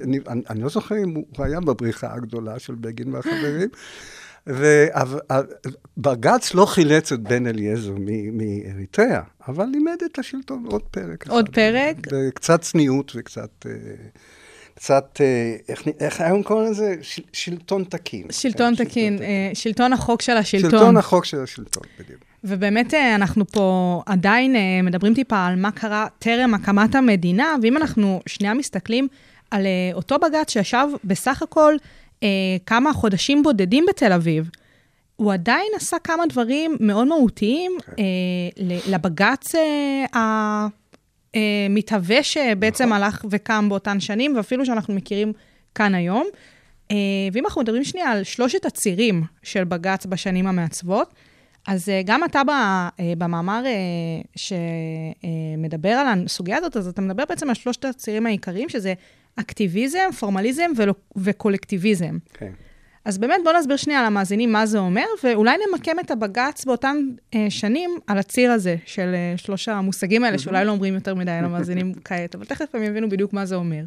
[0.05, 0.19] אני,
[0.51, 3.69] אני לא זוכר אם הוא היה בבריחה הגדולה של בגין והחברים.
[4.57, 7.95] ובג"ץ לא חילץ את בן אליעזר
[8.33, 11.29] מאריתריאה, אבל לימד את השלטון עוד פרק.
[11.29, 11.55] עוד אחד.
[11.55, 11.97] פרק?
[12.13, 13.67] וקצת צניעות וקצת...
[13.67, 13.73] אה,
[14.75, 16.95] קצת, אה, איך, איך היום קוראים לזה?
[17.03, 18.27] ש, שלטון תקין.
[18.31, 20.71] שלטון כן, תקין, אה, שלטון החוק של השלטון.
[20.71, 22.21] שלטון החוק של השלטון, בדיוק.
[22.45, 28.55] ובאמת אנחנו פה עדיין מדברים טיפה על מה קרה טרם הקמת המדינה, ואם אנחנו שנייה
[28.55, 29.09] מסתכלים
[29.51, 31.75] על אותו בג"ץ שישב בסך הכל
[32.23, 32.29] אה,
[32.67, 34.51] כמה חודשים בודדים בתל אביב,
[35.17, 38.05] הוא עדיין עשה כמה דברים מאוד מהותיים אה,
[38.57, 40.05] ל- לבג"ץ אה,
[41.35, 43.03] המתהווה שבעצם נכון.
[43.03, 45.33] הלך וקם באותן שנים, ואפילו שאנחנו מכירים
[45.75, 46.27] כאן היום.
[46.91, 46.97] אה,
[47.33, 51.15] ואם אנחנו מדברים שנייה על שלושת הצירים של בג"ץ בשנים המעצבות,
[51.69, 53.73] אז אה, גם אתה ב- אה, במאמר אה,
[54.37, 58.95] שמדבר על הסוגיה הזאת, אז אתה מדבר בעצם על שלושת הצירים העיקריים, שזה
[59.37, 62.19] אקטיביזם, פורמליזם ולו- וקולקטיביזם.
[62.35, 62.53] כן.
[63.05, 66.97] אז באמת בוא נסביר שנייה למאזינים מה זה אומר, ואולי נמקם את הבג"ץ באותן
[67.35, 71.38] אה, שנים על הציר הזה של אה, שלוש המושגים האלה, שאולי לא אומרים יותר מדי
[71.43, 73.85] למאזינים כעת, אבל תכף הם יבינו בדיוק מה זה אומר.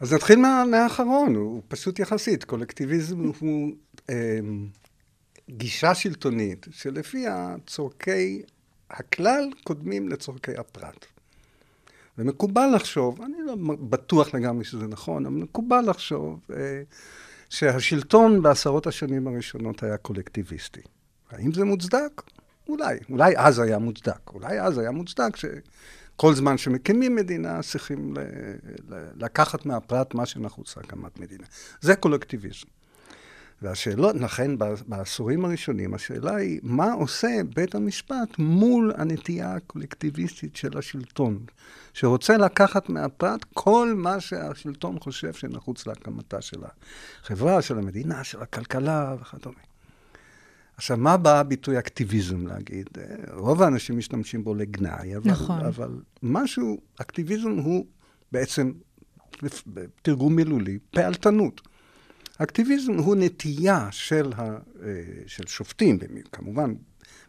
[0.00, 2.44] אז נתחיל מה, מהאחרון, הוא פשוט יחסית.
[2.44, 3.72] קולקטיביזם הוא
[4.10, 4.38] אה,
[5.50, 8.42] גישה שלטונית שלפיה צורכי
[8.90, 11.06] הכלל קודמים לצורכי הפרט.
[12.18, 13.54] ומקובל לחשוב, אני לא
[13.90, 16.82] בטוח לגמרי שזה נכון, אבל מקובל לחשוב אה,
[17.48, 20.80] שהשלטון בעשרות השנים הראשונות היה קולקטיביסטי.
[21.30, 22.22] האם זה מוצדק?
[22.68, 22.98] אולי.
[23.10, 24.30] אולי אז היה מוצדק.
[24.34, 28.20] אולי אז היה מוצדק שכל זמן שמקימים מדינה צריכים ל-
[28.94, 31.44] ל- לקחת מהפרט מה שנחוץ להקמת מדינה.
[31.80, 32.66] זה קולקטיביזם.
[33.62, 34.50] והשאלות, לכן
[34.86, 41.38] בעשורים הראשונים, השאלה היא, מה עושה בית המשפט מול הנטייה הקולקטיביסטית של השלטון,
[41.94, 46.60] שרוצה לקחת מהפרט כל מה שהשלטון חושב שנחוץ להקמתה של
[47.22, 49.58] החברה, של המדינה, של הכלכלה וכדומה.
[50.76, 52.88] עכשיו, מה בא הביטוי אקטיביזם להגיד?
[52.98, 55.60] אה, רוב האנשים משתמשים בו לגנאי, אבל, נכון.
[55.60, 55.90] אבל
[56.22, 57.86] משהו, אקטיביזם הוא
[58.32, 58.72] בעצם,
[59.66, 61.60] בתרגום מילולי, פעלתנות.
[62.38, 64.58] אקטיביזם הוא נטייה של, ה, אה,
[65.26, 65.98] של שופטים,
[66.32, 66.74] כמובן,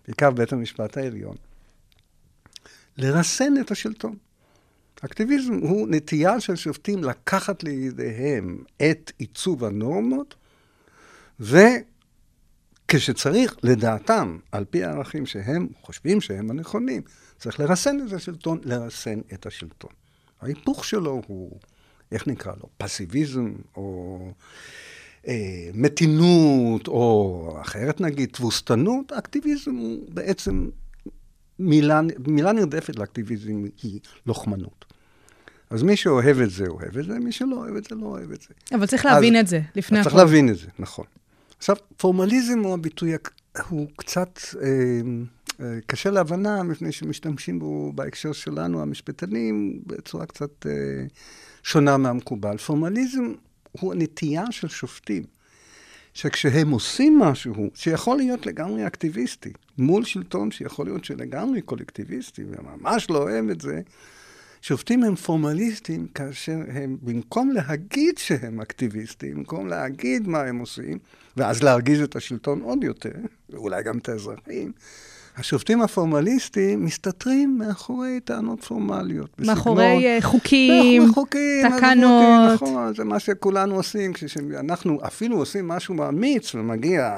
[0.08, 1.36] בעיקר בית המשפט העליון,
[2.98, 4.16] לרסן את השלטון.
[5.06, 10.36] אקטיביזם הוא נטייה של שופטים לקחת לידיהם את עיצוב הנורמות,
[11.40, 17.02] וכשצריך, לדעתם, על פי הערכים שהם חושבים שהם הנכונים,
[17.38, 19.92] צריך לרסן את השלטון, לרסן את השלטון.
[20.42, 21.60] ההיפוך שלו הוא,
[22.12, 24.32] איך נקרא לו, פסיביזם, או אה,
[25.74, 29.12] מתינות, או אחרת נגיד, תבוסתנות.
[29.12, 30.70] אקטיביזם הוא בעצם
[31.60, 34.86] מילה, מילה נרדפת לאקטיביזם היא לוחמנות.
[35.70, 38.32] אז מי שאוהב את זה, אוהב את זה, מי שלא אוהב את זה, לא אוהב
[38.32, 38.48] את זה.
[38.78, 40.12] אבל צריך להבין אז- את זה לפני הכול.
[40.12, 41.06] צריך להבין את זה, נכון.
[41.58, 43.14] עכשיו, פורמליזם הוא הביטוי,
[43.70, 44.68] הוא קצת אה,
[45.66, 50.72] אה, קשה להבנה, מפני שמשתמשים בו בהקשר שלנו, המשפטנים, בצורה קצת אה,
[51.64, 52.58] שונה מהמקובל.
[52.58, 53.34] פורמליזם
[53.72, 55.24] הוא הנטייה של שופטים,
[56.14, 63.18] שכשהם עושים משהו, שיכול להיות לגמרי אקטיביסטי, מול שלטון שיכול להיות שלגמרי קולקטיביסטי, וממש לא
[63.18, 63.82] אוהב את זה,
[64.62, 71.00] שופטים הם פורמליסטים כאשר הם, במקום להגיד שהם אקטיביסטים, במקום להגיד מה הם עושים,
[71.38, 73.14] ואז להרגיז את השלטון עוד יותר,
[73.50, 74.72] ואולי גם את האזרחים,
[75.40, 79.30] השופטים הפורמליסטים מסתתרים מאחורי טענות פורמליות.
[79.40, 82.60] מאחורי אה, בסגנון- חוקים, מאחורי חוקים, אז תקנות.
[82.60, 87.12] חוקים, נכון, זה מה שכולנו עושים, כשאנחנו אפילו עושים משהו אמיץ, ומגיע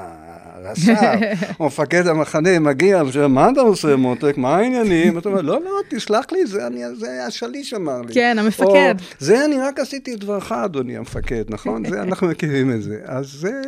[0.54, 0.94] הרש"ר,
[1.60, 4.34] או מפקד המחנה מגיע, ושואל, מה אתה עושה, מותק?
[4.36, 5.18] מה העניינים?
[5.18, 8.14] אתה אומר, לא, לא, תסלח לי, זה, אני, זה השליש אמר לי.
[8.14, 8.94] כן, המפקד.
[8.98, 11.88] או, זה אני רק עשיתי את דברך, אדוני המפקד, נכון?
[11.90, 12.98] זה, אנחנו מכירים את זה.
[13.04, 13.62] אז זה...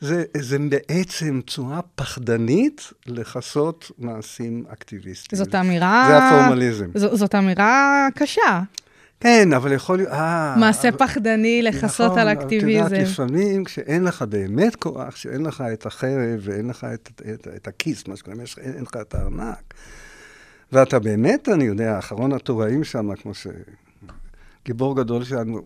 [0.00, 5.44] זה, זה בעצם צורה פחדנית לכסות מעשים אקטיביסטיים.
[5.44, 6.04] זאת אמירה...
[6.08, 6.86] זה הפורמליזם.
[6.94, 8.62] ז- זאת אמירה קשה.
[9.20, 10.10] כן, אבל יכול להיות...
[10.12, 12.68] אה, מעשה אבל- פחדני לכסות נכון, על אבל את אקטיביזם.
[12.84, 17.68] יודעת, לפעמים כשאין לך באמת כוח, כשאין לך את החרב ואין לך את, את, את
[17.68, 19.74] הכיס, מה שקוראים, לך- אין לך את הארנק,
[20.72, 23.32] ואתה באמת, אני יודע, אחרון התוראים שם, כמו
[24.64, 25.60] גיבור גדול שלנו,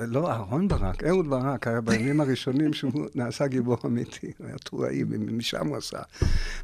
[0.00, 5.04] לא, אהרון ברק, אהוד ברק היה בימים הראשונים שהוא נעשה גיבור אמיתי, הוא היה טוראי,
[5.10, 5.98] ומשם הוא עשה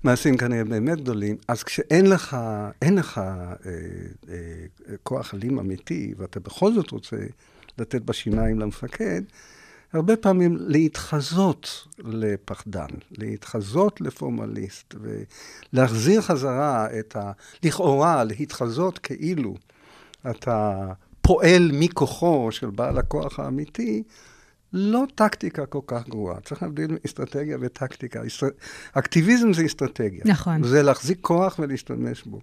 [0.05, 1.37] מעשים כנראה באמת גדולים.
[1.49, 2.37] אז כשאין לך,
[2.83, 3.53] אין לך אה,
[4.29, 4.35] אה,
[5.03, 7.17] כוח אלים אמיתי, ואתה בכל זאת רוצה
[7.79, 9.23] לתת בשיניים למפקד,
[9.93, 14.95] הרבה פעמים להתחזות לפחדן, להתחזות לפורמליסט,
[15.73, 17.33] ולהחזיר חזרה את ה...
[17.63, 19.55] לכאורה, להתחזות כאילו
[20.31, 20.93] אתה
[21.23, 24.03] פועל מכוחו של בעל הכוח האמיתי,
[24.73, 26.41] לא טקטיקה כל כך גרועה.
[26.41, 28.27] צריך להבדיל אסטרטגיה וטקטיקה.
[28.27, 28.47] אסטר...
[28.93, 30.23] אקטיביזם זה אסטרטגיה.
[30.25, 30.65] נכון.
[30.65, 32.41] זה להחזיק כוח ולהשתמש בו.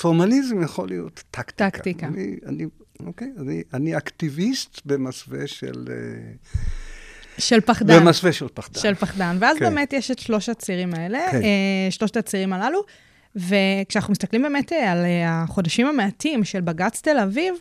[0.00, 1.70] פורמליזם יכול להיות טקטיקה.
[1.70, 2.06] טקטיקה.
[2.06, 2.66] אני, אני,
[3.06, 5.84] אוקיי, אני, אני אקטיביסט במסווה של...
[5.90, 6.32] אה,
[7.38, 8.00] של פחדן.
[8.00, 8.80] במסווה של פחדן.
[8.80, 9.36] של פחדן.
[9.40, 9.64] ואז כן.
[9.64, 11.42] באמת יש את שלושת הצירים האלה, כן.
[11.42, 12.84] אה, שלושת הצירים הללו.
[13.36, 17.54] וכשאנחנו מסתכלים באמת אה, על החודשים המעטים של בג"ץ תל אביב,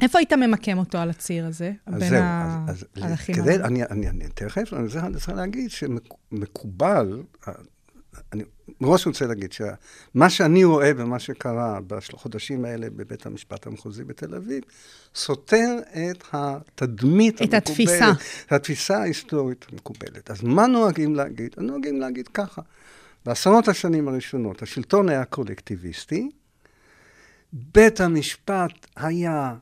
[0.00, 1.72] איפה היית ממקם אותו על הציר הזה?
[1.86, 3.64] אז בין זהו, ה- אז, אז הערכים כדי, האלה?
[3.66, 7.22] אני, אני, אני תכף, אני צריך, צריך להגיד שמקובל,
[8.32, 8.44] אני
[8.80, 14.62] מראש רוצה להגיד שמה שאני רואה ומה שקרה בחודשים האלה בבית המשפט המחוזי בתל אביב,
[15.14, 15.78] סותר
[16.10, 17.68] את התדמית את המקובלת.
[17.68, 18.10] התפיסה.
[18.46, 20.30] את התפיסה ההיסטורית המקובלת.
[20.30, 21.54] אז מה נוהגים להגיד?
[21.58, 22.62] נוהגים להגיד ככה.
[23.26, 26.28] בעשרות השנים הראשונות השלטון היה קולקטיביסטי,
[27.52, 29.54] בית המשפט היה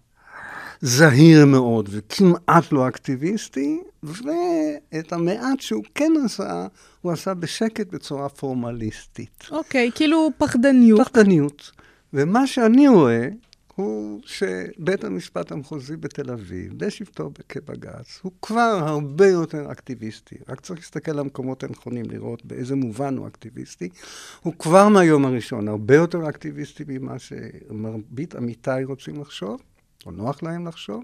[0.83, 6.67] זהיר מאוד וכמעט לא אקטיביסטי, ואת המעט שהוא כן עשה,
[7.01, 9.45] הוא עשה בשקט בצורה פורמליסטית.
[9.51, 11.01] אוקיי, כאילו פחדניות.
[11.01, 11.71] פחדניות.
[12.13, 13.29] ומה שאני רואה
[13.75, 20.37] הוא שבית המשפט המחוזי בתל אביב, בשבתו כבג"ץ, הוא כבר הרבה יותר אקטיביסטי.
[20.49, 23.89] רק צריך להסתכל על המקומות הנכונים, לראות באיזה מובן הוא אקטיביסטי.
[24.43, 29.61] הוא כבר מהיום הראשון הרבה יותר אקטיביסטי ממה שמרבית עמיתיי רוצים לחשוב,
[30.07, 31.03] או נוח להם לחשוב.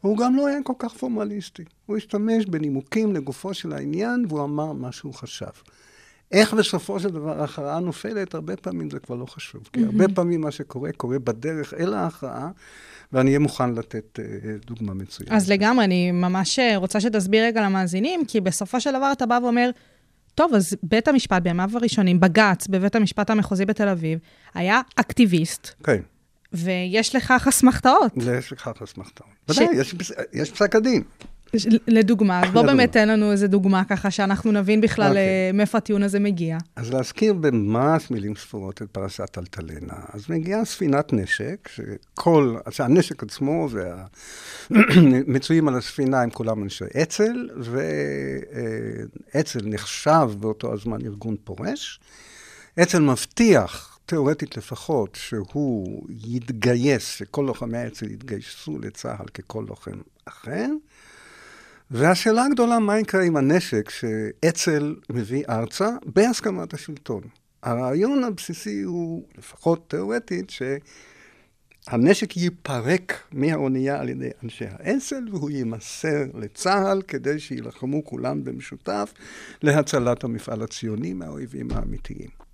[0.00, 1.64] הוא גם לא היה כל כך פורמליסטי.
[1.86, 5.50] הוא השתמש בנימוקים לגופו של העניין, והוא אמר מה שהוא חשב.
[6.32, 9.68] איך בסופו של דבר ההכרעה נופלת, הרבה פעמים זה כבר לא חשוב.
[9.72, 12.50] כי הרבה פעמים מה שקורה, קורה בדרך אל ההכרעה,
[13.12, 14.24] ואני אהיה מוכן לתת אה,
[14.66, 15.32] דוגמה מצוינת.
[15.32, 19.38] אז לגמרי, אני ממש אה, רוצה שתסביר רגע למאזינים, כי בסופו של דבר אתה בא
[19.42, 19.70] ואומר,
[20.34, 24.18] טוב, אז בית המשפט בימיו הראשונים, בג"ץ בבית המשפט המחוזי בתל אביב,
[24.54, 26.00] היה אקטיביסט, כן,
[26.52, 28.12] ויש לכך אסמכתאות.
[28.38, 29.28] יש לכך אסמכתאות.
[29.48, 31.02] ודאי, יש פס- יש פסק הדין.
[31.56, 32.62] ש- לדוגמה, אז בוא.
[32.62, 35.22] באמת תן לנו איזה דוגמה ככה, שאנחנו נבין בכלל אוקיי.
[35.22, 36.58] אה, מאיפה הטיעון הזה מגיע.
[36.76, 39.94] אז להזכיר ממש מילים ספורות את פרשת אלטלנה.
[40.12, 43.68] אז מגיעה ספינת נשק, שכל, שהנשק עצמו
[44.70, 47.48] והמצויים על הספינה הם כולם אנשי אצ"ל,
[49.34, 52.00] ואצ"ל נחשב באותו הזמן ארגון פורש.
[52.82, 60.66] אצ"ל מבטיח, תיאורטית לפחות, שהוא יתגייס, שכל לוחמי האצ"ל יתגייסו לצה"ל ככל לוחם אחר.
[61.90, 67.22] והשאלה הגדולה, מה יקרה עם הנשק שאצ"ל מביא ארצה בהסכמת השלטון.
[67.62, 77.02] הרעיון הבסיסי הוא, לפחות תיאורטית, שהנשק ייפרק מהאונייה על ידי אנשי האצ"ל והוא יימסר לצה"ל
[77.02, 79.12] כדי שיילחמו כולם במשותף
[79.62, 82.47] להצלת המפעל הציוני מהאויבים האמיתיים.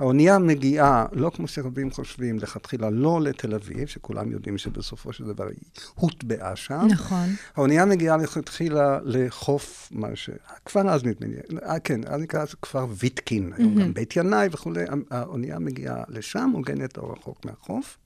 [0.00, 5.46] האונייה מגיעה, לא כמו שרבים חושבים, לכתחילה לא לתל אביב, שכולם יודעים שבסופו של דבר
[5.46, 5.58] היא
[5.94, 6.86] הוטבעה שם.
[6.90, 7.28] נכון.
[7.56, 10.30] האונייה מגיעה לכתחילה לחוף, מה ש...
[10.64, 14.48] כבר אז נדמה לי, אה, כן, אז נקרא לזה כפר ויטקין, היום גם בית ינאי
[14.52, 17.98] וכולי, האונייה מגיעה לשם, עוגנת לא רחוק מהחוף,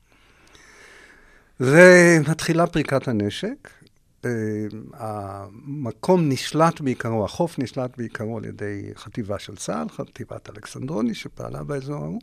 [1.61, 3.71] ומתחילה פריקת הנשק.
[4.27, 11.65] אה, המקום נשלט בעיקרו, החוף נשלט בעיקרו על ידי חטיבה של צה"ל, חטיבת אלכסנדרוני, שפעלה
[11.65, 12.21] באזור ההוא.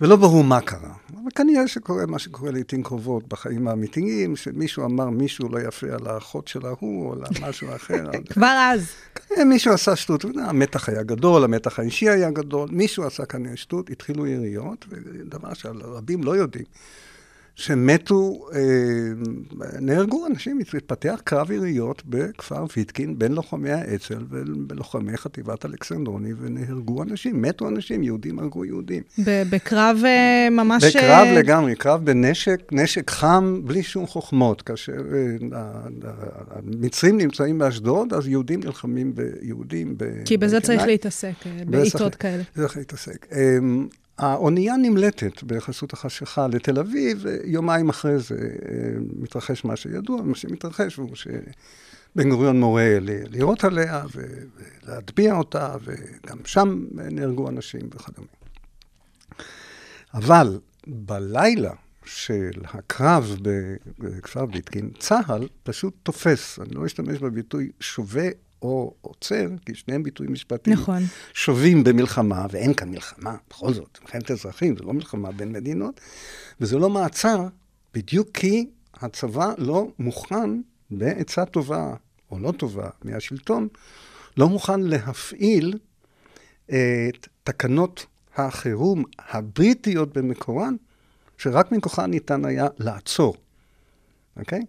[0.00, 0.94] ולא ברור מה קרה.
[1.12, 6.06] אבל כנראה שקורה מה שקורה לעיתים קרובות בחיים האמיתיים, שמישהו אמר מישהו לא יפה על
[6.06, 8.10] האחות של ההוא, או על משהו אחר.
[8.32, 8.92] כבר אז.
[9.46, 14.26] מישהו עשה שטות, המתח היה גדול, המתח האישי היה גדול, מישהו עשה כנראה שטות, התחילו
[14.26, 16.64] יריות, ודבר שרבים לא יודעים.
[17.54, 18.60] שמתו, אה,
[19.80, 24.24] נהרגו אנשים, התפתח קרב יריות בכפר ויטקין בין לוחמי האצ"ל
[24.68, 29.02] ולוחמי חטיבת אלכסנדרוני, ונהרגו אנשים, מתו אנשים, יהודים הרגו יהודים.
[29.50, 30.84] בקרב אה, ממש...
[30.84, 34.62] בקרב אה, לגמרי, קרב בנשק, נשק חם, בלי שום חוכמות.
[34.62, 34.92] כאשר
[35.52, 35.60] אה,
[36.50, 39.96] המצרים נמצאים באשדוד, אז יהודים נלחמים ביהודים.
[40.24, 40.82] כי בזה צריך.
[40.86, 42.42] להתעסק, אה, בזה בעיטות צריך- כאלה.
[42.54, 43.26] צריך להתעסק.
[44.20, 48.78] האונייה נמלטת בחסות החשיכה לתל אביב, ויומיים אחרי זה אה,
[49.16, 54.04] מתרחש מה שידוע, מה שמתרחש הוא שבן גוריון מורה לירות עליה
[54.84, 58.28] ולהטביע אותה, וגם שם נהרגו אנשים וכדומה.
[60.14, 61.72] אבל בלילה
[62.04, 63.36] של הקרב
[63.98, 68.28] בכפר ויטקין, צה"ל פשוט תופס, אני לא אשתמש בביטוי שווה
[68.62, 70.76] או עוצר, כי שניהם ביטויים משפטיים.
[70.76, 71.02] נכון.
[71.34, 76.00] שובים במלחמה, ואין כאן מלחמה, בכל זאת, מלחמת אזרחים, זה לא מלחמה בין מדינות,
[76.60, 77.46] וזה לא מעצר,
[77.94, 81.94] בדיוק כי הצבא לא מוכן, בעצה טובה
[82.30, 83.68] או לא טובה מהשלטון,
[84.36, 85.78] לא מוכן להפעיל
[86.66, 88.06] את תקנות
[88.36, 90.76] החירום הבריטיות במקורן,
[91.38, 93.36] שרק מכוחן ניתן היה לעצור,
[94.36, 94.60] אוקיי?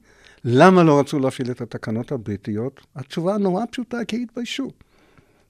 [0.46, 2.82] למה לא רצו להפעיל את התקנות הבריטיות?
[2.96, 4.72] התשובה נורא פשוטה, כי התביישו.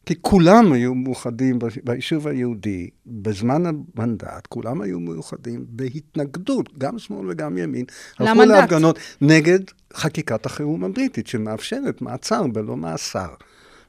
[0.05, 7.57] כי כולם היו מאוחדים ביישוב היהודי, בזמן המנדט, כולם היו מאוחדים בהתנגדות, גם שמאל וגם
[7.57, 7.85] ימין.
[8.19, 8.39] למנדט.
[8.39, 9.59] הלכו להפגנות נגד
[9.93, 13.29] חקיקת החירום הבריטית, שמאפשרת מעצר בלא מאסר.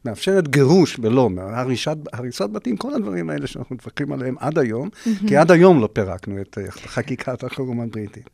[0.05, 4.89] מאפשרת גירוש בלא, הריסת, הריסת בתים, כל הדברים האלה שאנחנו מתווכחים עליהם עד היום,
[5.29, 8.31] כי עד היום לא פירקנו את אה, חקיקת החירום הבריטית.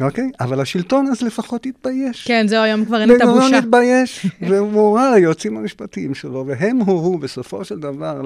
[0.00, 0.30] אוקיי?
[0.40, 2.26] אבל השלטון אז לפחות התבייש.
[2.26, 3.26] כן, זהו, היום כבר אין את הבושה.
[3.26, 8.22] בן-גוריון התבייש, והוא הורה ליועצים המשפטיים שלו, והם הורו בסופו של דבר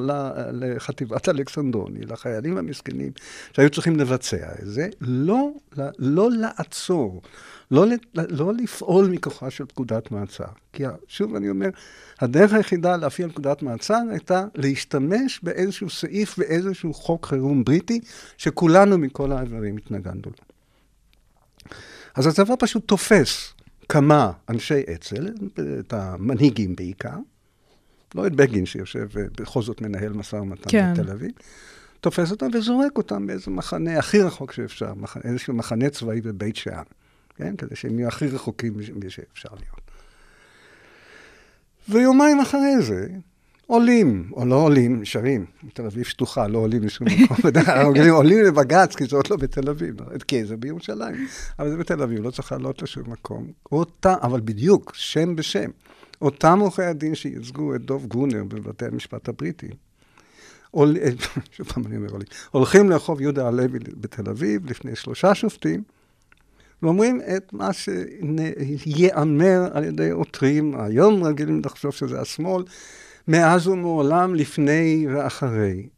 [0.52, 3.12] לחטיבת אלכסנדרוני, לחיילים המסכנים
[3.52, 5.50] שהיו צריכים לבצע את זה, לא,
[5.98, 7.22] לא לעצור,
[7.70, 10.44] לא, לא לפעול מכוחה של פקודת מעצר.
[10.72, 11.68] כי שוב אני אומר,
[12.20, 18.00] הדרך היחידה להפעיל פקודת מעצר הייתה להשתמש באיזשהו סעיף באיזשהו חוק חירום בריטי,
[18.36, 20.59] שכולנו מכל האיברים התנגדנו לו.
[22.14, 23.54] אז הצבא פשוט תופס
[23.88, 25.28] כמה אנשי אצ"ל,
[25.80, 27.16] את המנהיגים בעיקר,
[28.14, 30.92] לא את בגין שיושב ובכל זאת מנהל משא ומתן כן.
[30.92, 31.30] בתל אביב,
[32.00, 35.16] תופס אותם וזורק אותם באיזה מחנה הכי רחוק שאפשר, מח...
[35.16, 36.82] איזשהו מחנה צבאי בבית שאן,
[37.36, 37.56] כן?
[37.56, 38.74] כדי שהם יהיו הכי רחוקים
[39.08, 39.90] שאפשר להיות.
[41.88, 43.06] ויומיים אחרי זה,
[43.70, 45.44] עולים, או לא עולים, נשארים,
[45.74, 47.36] תל אביב שטוחה, לא עולים לשום מקום,
[48.10, 49.96] עולים, לבג"ץ, כי זה עוד לא בתל אביב,
[50.28, 51.26] כן, זה בירושלים,
[51.58, 53.46] אבל זה בתל אביב, לא צריך לעלות לשום מקום.
[53.72, 55.70] אותה, אבל בדיוק, שם בשם,
[56.22, 59.72] אותם עורכי הדין שייצגו את דוב גרונר בבתי המשפט הבריטיים,
[60.70, 60.96] עול,
[61.56, 63.68] שוב פעם אני אומר עולים, הולכים לרחוב יהודה הלוי
[64.00, 65.82] בתל אביב לפני שלושה שופטים,
[66.82, 72.62] ואומרים את מה שייאמר על ידי עותרים, היום רגילים לחשוב שזה השמאל,
[73.28, 75.88] מאז ומעולם, לפני ואחרי.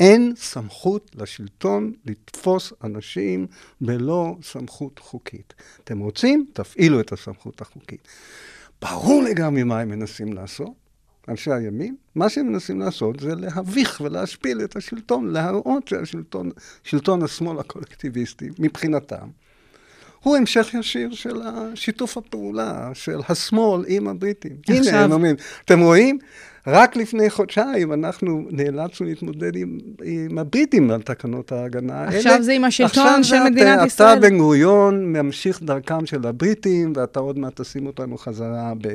[0.00, 3.46] אין סמכות לשלטון לתפוס אנשים
[3.80, 5.54] בלא סמכות חוקית.
[5.84, 6.46] אתם רוצים?
[6.52, 8.08] תפעילו את הסמכות החוקית.
[8.82, 10.72] ברור לגמרי מה הם מנסים לעשות,
[11.28, 11.96] אנשי הימין.
[12.14, 16.50] מה שהם מנסים לעשות זה להביך ולהשפיל את השלטון, להראות שהשלטון,
[16.82, 19.28] שלטון השמאל הקולקטיביסטי, מבחינתם,
[20.22, 21.40] הוא המשך ישיר של
[21.74, 24.52] שיתוף הפעולה של השמאל עם הבריטים.
[24.68, 24.76] עכשיו...
[24.76, 26.18] הנה, הם אומרים, אתם רואים?
[26.66, 32.16] רק לפני חודשיים אנחנו נאלצנו להתמודד עם, עם הבריטים על תקנות ההגנה האלה.
[32.16, 34.18] עכשיו זה עם השלטון של מדינת אתה, ישראל.
[34.18, 38.88] אתה בן גוריון ממשיך דרכם של הבריטים, ואתה עוד מעט תשים אותנו חזרה ב...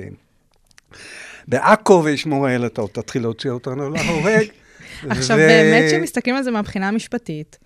[1.48, 4.48] בעכו, וישמור האל, אתה עוד תתחיל להוציא אותנו להורג.
[5.10, 5.40] עכשיו, ו...
[5.40, 7.58] באמת, כשמסתכלים על זה מהבחינה המשפטית,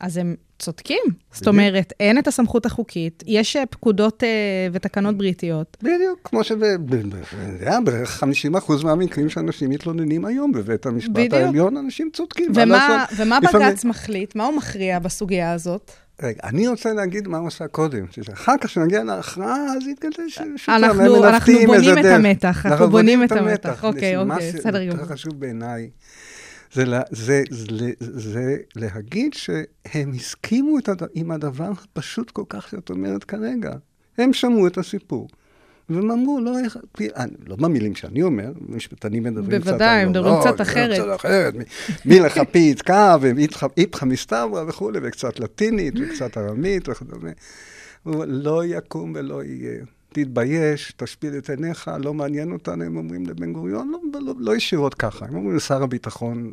[0.00, 1.02] אז הם צודקים.
[1.32, 4.26] זאת אומרת, אין את הסמכות החוקית, יש פקודות uh,
[4.72, 5.76] ותקנות בריטיות.
[5.82, 11.34] בדיוק, כמו שבערך 50 אחוז מהמקרים שאנשים מתלוננים היום בבית המשפט בדיוק.
[11.34, 12.52] העליון, אנשים צודקים.
[12.54, 13.76] ומה, ומה בג"ץ לפעמים...
[13.84, 14.36] מחליט?
[14.36, 15.92] מה הוא מכריע בסוגיה הזאת?
[16.22, 20.74] רגע, אני רוצה להגיד מה הוא עשה קודם, שאחר כך כשנגיע להכרעה, אז יתגלה ששוב
[20.74, 23.84] אנחנו, אנחנו בונים את המתח, אנחנו בונים את המתח.
[23.84, 24.96] אוקיי, אוקיי, בסדר גמור.
[24.96, 25.90] מה שיותר חשוב בעיניי,
[26.72, 31.02] זה, זה, זה, זה, זה להגיד שהם הסכימו הד...
[31.14, 33.72] עם הדבר הפשוט כל כך שאת אומרת כרגע.
[34.18, 35.28] הם שמעו את הסיפור.
[35.88, 36.78] והם אמרו, לא, איך,
[37.46, 39.70] לא במילים שאני אומר, משפטנים מדברים קצת...
[39.70, 41.00] בוודאי, הם מדברים קצת אחרת.
[41.00, 41.54] קצת אחרת,
[42.04, 47.30] מלכה פי יתקע, ואיפכא מסתברא וכולי, וקצת לטינית, וקצת ארמית וכדומה.
[48.26, 49.84] לא יקום ולא יהיה.
[50.12, 54.94] תתבייש, תשפיל את עיניך, לא מעניין אותנו, הם אומרים לבן גוריון, לא, לא, לא ישירות
[54.94, 56.52] ככה, הם אומרים לשר הביטחון,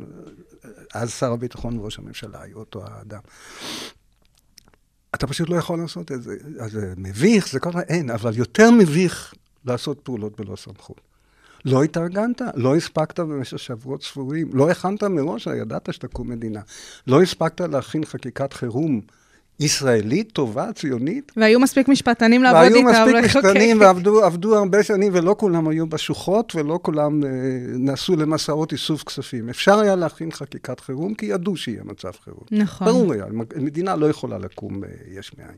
[0.94, 3.20] אז שר הביטחון וראש הממשלה היו אותו האדם.
[5.14, 6.36] אתה פשוט לא יכול לעשות את זה.
[6.60, 9.34] אז זה מביך, זה כל כך, אין, אבל יותר מביך
[9.64, 11.00] לעשות פעולות בלא סמכות.
[11.64, 16.60] לא התארגנת, לא הספקת במשך שבועות ספורים, לא הכנת מראש, ידעת שתקום מדינה.
[17.06, 19.00] לא הספקת להכין חקיקת חירום
[19.60, 21.32] ישראלית, טובה, ציונית.
[21.36, 22.88] והיו מספיק משפטנים לעבוד איתה.
[22.88, 27.28] והיו מספיק משפטנים ועבדו עבדו הרבה שנים, ולא כולם היו בשוחות, ולא כולם אה,
[27.78, 29.48] נסעו למסעות איסוף כספים.
[29.48, 32.44] אפשר היה להכין חקיקת חירום, כי ידעו שיהיה מצב חירום.
[32.50, 32.86] נכון.
[32.86, 33.24] ברור היה,
[33.56, 34.88] מדינה לא יכולה לקום אה,
[35.18, 35.56] יש מאין.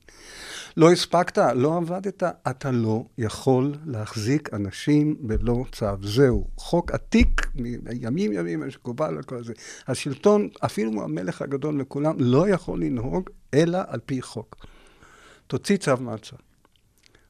[0.76, 5.86] לא הספקת, לא עבדת, אתה לא יכול להחזיק אנשים בלא צו.
[6.03, 9.53] זהו, חוק עתיק, מימים ימים, שקובל על כל זה.
[9.88, 14.66] השלטון, אפילו המלך הגדול לכולם, לא יכול לנהוג אלא על פי חוק.
[15.46, 16.36] תוציא צו מעצר.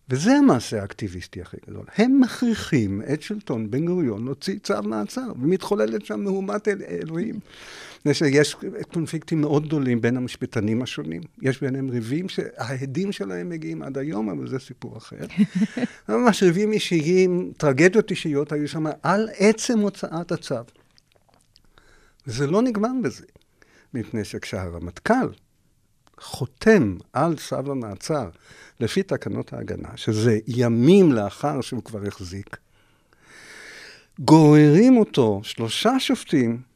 [0.09, 1.85] וזה המעשה האקטיביסטי הכי גדול.
[1.97, 7.41] הם מכריחים את שלטון בן גוריון להוציא צו מעצר, ומתחוללת שם מהומת אל- אלוהים.
[8.13, 8.57] שיש
[8.93, 11.23] קונפליקטים מאוד גדולים בין המשפטנים השונים.
[11.43, 15.17] יש ביניהם ריבים שההדים שלהם מגיעים עד היום, אבל זה סיפור אחר.
[16.09, 20.55] ממש ריבים אישיים, טרגדיות אישיות היו שם על עצם הוצאת הצו.
[22.27, 23.25] וזה לא נגמר בזה,
[23.95, 25.29] מפני שכשהרמטכ"ל
[26.21, 28.29] חותם על צו המעצר
[28.81, 32.57] לפי תקנות ההגנה, שזה ימים לאחר שהוא כבר החזיק,
[34.19, 36.70] גוררים אותו שלושה שופטים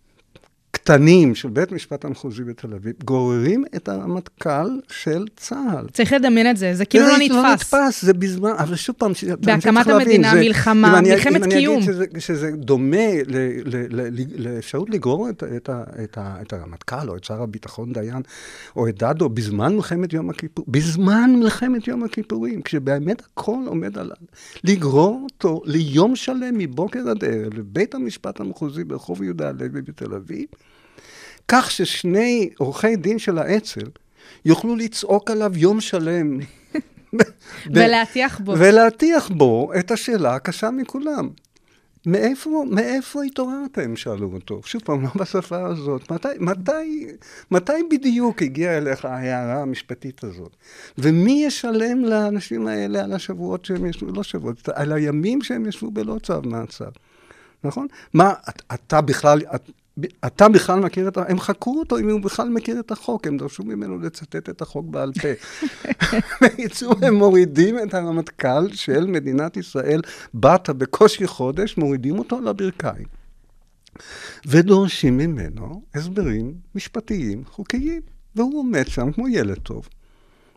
[0.89, 5.87] קטנים של בית משפט המחוזי בתל אביב, גוררים את הרמטכ"ל של צה"ל.
[5.93, 7.35] צריך לדמיין את זה, זה כאילו לא זה נתפס.
[7.35, 11.11] לא נתפס, זה בזמן, אבל שוב פעם, בהקמת צריך להבין, המדינה, זה- מלחמה, אם אני-
[11.11, 11.76] מלחמת אם קיום.
[11.76, 15.70] אני אגיד שזה, שזה דומה ל, ל, ל, ל, לאפשרות לגרור את, את,
[16.05, 18.22] את, את הרמטכ"ל או את שר הביטחון דיין
[18.76, 24.11] או את דדו בזמן מלחמת יום הכיפורים, בזמן מלחמת יום הכיפורים, כשבאמת הכל עומד על...
[24.64, 30.45] לגרור אותו ליום שלם מבוקר עד ערב לבית המשפט המחוזי ברחוב יהודה הלוי בתל אביב,
[31.49, 33.86] כך ששני עורכי דין של האצ"ל
[34.45, 36.38] יוכלו לצעוק עליו יום שלם.
[37.74, 38.55] ולהטיח בו.
[38.59, 41.28] ולהטיח בו את השאלה הקשה מכולם.
[42.07, 43.97] מאיפה, מאיפה התעוררתם?
[43.97, 44.61] שאלו אותו.
[44.64, 46.12] שוב פעם, לא בשפה הזאת.
[46.12, 47.07] מתי, מתי,
[47.51, 50.57] מתי בדיוק הגיעה אליך ההערה המשפטית הזאת?
[50.99, 56.16] ומי ישלם לאנשים האלה על השבועות שהם ישבו, לא שבועות, על הימים שהם ישבו בלא
[56.22, 56.88] צו מעצר,
[57.64, 57.86] נכון?
[58.14, 59.70] מה, את- אתה בכלל, את,
[60.26, 61.22] אתה בכלל מכיר את ה...
[61.28, 64.86] הם חקרו אותו אם הוא בכלל מכיר את החוק, הם דרשו ממנו לצטט את החוק
[64.86, 65.28] בעל פה.
[66.42, 70.01] בקיצור, הם מורידים את הרמטכ"ל של מדינת ישראל,
[70.34, 73.07] באת בקושי חודש, מורידים אותו לברכיים.
[74.47, 78.01] ודורשים ממנו הסברים משפטיים חוקיים.
[78.36, 79.88] והוא עומד שם כמו ילד טוב,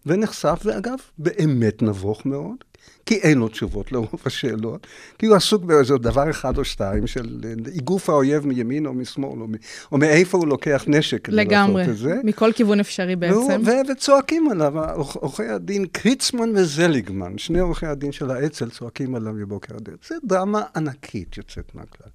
[0.05, 2.63] ונחשף, ואגב, באמת נבוך מאוד,
[3.05, 4.87] כי אין לו תשובות לרוב השאלות,
[5.19, 7.39] כי הוא עסוק באיזה דבר אחד או שתיים של
[7.73, 9.51] איגוף האויב מימין או משמאל, או, מ-
[9.91, 12.15] או מאיפה הוא לוקח נשק כדי לגמרי, לעשות את זה.
[12.23, 13.61] מכל כיוון אפשרי והוא- בעצם.
[13.65, 19.33] ו- וצועקים עליו, עורכ- עורכי הדין קריצמן וזליגמן, שני עורכי הדין של האצ"ל צועקים עליו
[19.33, 19.97] מבוקר עד ערב.
[20.09, 22.09] זו דרמה ענקית יוצאת מהכלל.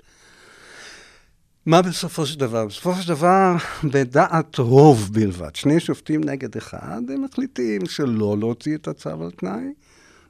[1.66, 2.66] מה בסופו של דבר?
[2.66, 3.54] בסופו של דבר,
[3.84, 9.64] בדעת רוב בלבד, שני שופטים נגד אחד, הם מחליטים שלא להוציא את הצו על תנאי.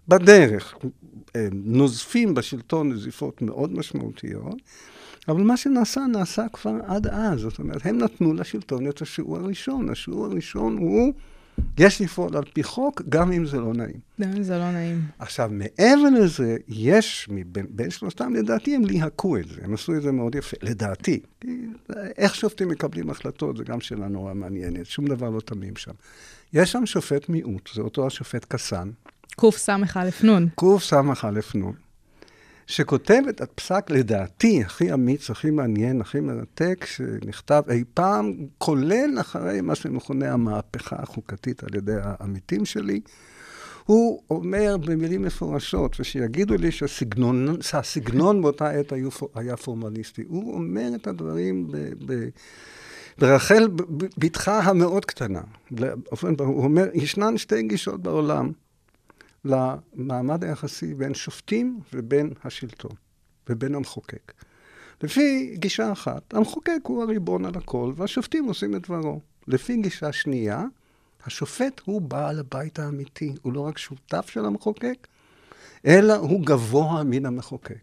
[0.09, 0.75] בדרך,
[1.53, 4.57] נוזפים בשלטון נזיפות מאוד משמעותיות,
[5.29, 7.41] אבל מה שנעשה, נעשה כבר עד אז.
[7.41, 9.91] זאת אומרת, הם נתנו לשלטון את השיעור הראשון.
[9.91, 11.13] השיעור הראשון הוא,
[11.79, 14.01] יש לפעול על פי חוק, גם אם זה לא נעים.
[14.19, 15.01] לא, זה לא נעים.
[15.19, 19.61] עכשיו, מעבר לזה, יש, מבין, בין שלושתם, לדעתי, הם ליהקו את זה.
[19.65, 21.21] הם עשו את זה מאוד יפה, לדעתי.
[22.19, 24.87] איך שופטים מקבלים החלטות, זו גם שאלה נורא מעניינת.
[24.87, 25.93] שום דבר לא תמים שם.
[26.53, 28.45] יש שם שופט מיעוט, זה אותו השופט
[29.37, 30.47] קס"א-נ.
[30.57, 31.01] קס"א
[31.55, 31.63] נ,
[32.67, 39.61] שכותב את הפסק, לדעתי, הכי אמיץ, הכי מעניין, הכי מרתק, שנכתב אי פעם, כולל אחרי
[39.61, 43.01] מה שמכונה המהפכה החוקתית על ידי העמיתים שלי.
[43.85, 50.23] הוא אומר במילים מפורשות, ושיגידו לי שהסגנון, שהסגנון באותה עת היו, היה פורמליסטי.
[50.29, 51.77] הוא אומר את הדברים ב,
[52.07, 52.29] ב,
[53.19, 53.69] ברחל
[54.19, 55.41] בתך המאוד קטנה.
[56.39, 58.53] הוא אומר, ישנן שתי גישות בעולם
[59.45, 62.93] למעמד היחסי בין שופטים ובין השלטון,
[63.49, 64.33] ובין המחוקק.
[65.03, 69.21] לפי גישה אחת, המחוקק הוא הריבון על הכל, והשופטים עושים את דברו.
[69.49, 70.65] לפי גישה שנייה,
[71.27, 75.07] השופט הוא בעל הבית האמיתי, הוא לא רק שותף של המחוקק,
[75.87, 77.81] אלא הוא גבוה מן המחוקק.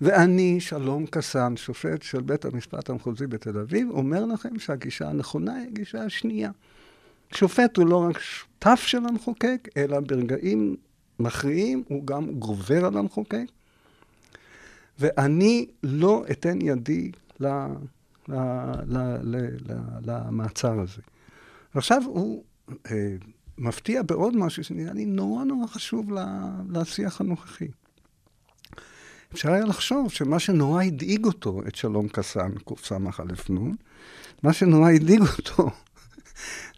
[0.00, 5.66] ואני, שלום קסן, שופט של בית המשפט המחוזי בתל אביב, אומר לכם שהגישה הנכונה היא
[5.66, 6.50] הגישה השנייה.
[7.34, 10.76] שופט הוא לא רק שותף של המחוקק, אלא ברגעים
[11.18, 13.44] מכריעים הוא גם גובר על המחוקק.
[14.98, 17.10] ואני לא אתן ידי
[17.40, 17.46] ל,
[18.28, 18.34] ל,
[18.86, 19.36] ל, ל,
[19.68, 21.02] ל, למעצר הזה.
[21.74, 22.44] ועכשיו הוא
[22.90, 23.16] אה,
[23.58, 26.10] מפתיע בעוד משהו שנראה לי נורא נורא חשוב
[26.70, 27.68] לשיח הנוכחי.
[29.32, 32.98] אפשר היה לחשוב שמה שנורא הדאיג אותו, את שלום קסן, קס"א
[33.50, 33.72] נ,
[34.42, 35.70] מה שנורא הדאיג אותו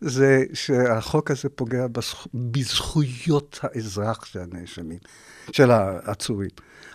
[0.01, 2.27] זה שהחוק הזה פוגע בזכ...
[2.35, 4.99] בזכויות האזרח של הנאשמים,
[5.53, 6.51] של העצורים.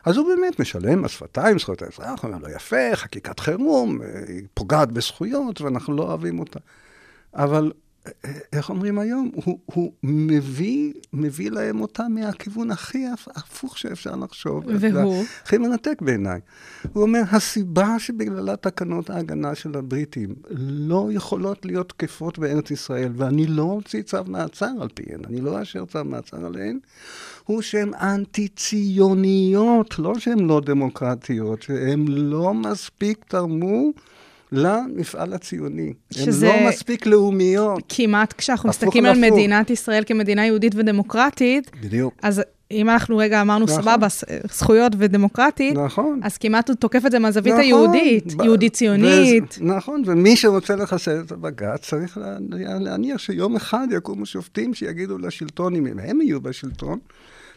[0.06, 4.92] אז הוא באמת משלם מס שפתיים, זכויות האזרח, אומר לו, יפה, חקיקת חירום, היא פוגעת
[4.92, 6.60] בזכויות ואנחנו לא אוהבים אותה.
[7.36, 7.72] אבל
[8.54, 9.32] איך אומרים היום?
[9.34, 14.64] הוא, הוא מביא, מביא להם אותה מהכיוון הכי הפ- הפוך שאפשר לחשוב.
[15.04, 15.24] והוא?
[15.44, 16.40] הכי מרתק בעיניי.
[16.94, 23.48] הוא אומר, הסיבה שבגללה תקנות ההגנה של הבריטים לא יכולות להיות תקפות בארץ ישראל, ואני
[23.48, 26.80] לא אוציא צו מעצר על פיהן, אני לא אאשר צו מעצר עליהן,
[27.46, 33.92] הוא שהן אנטי-ציוניות, לא שהן לא דמוקרטיות, שהן לא מספיק תרמו
[34.54, 35.94] למפעל הציוני.
[36.12, 37.84] שזה- הן לא מספיק לאומיות.
[37.90, 39.24] כמעט כשאנחנו מסתכלים על הפוך.
[39.34, 42.14] מדינת ישראל כמדינה יהודית ודמוקרטית, בדיוק.
[42.22, 42.42] אז
[42.72, 43.82] אם אנחנו רגע אמרנו נכון.
[43.82, 44.08] סבבה,
[44.54, 46.20] זכויות ודמוקרטית, נכון.
[46.24, 49.44] אז כמעט הוא תוקף את זה מהזווית נכון, היהודית, ב- יהודית ציונית.
[49.54, 54.74] וזה- נכון, ומי שרוצה לחסל את הבג"ץ צריך לה- לה- להניח שיום אחד יקומו שופטים
[54.74, 57.00] שיגידו לשלטון, אם הם יהיו בשלטון,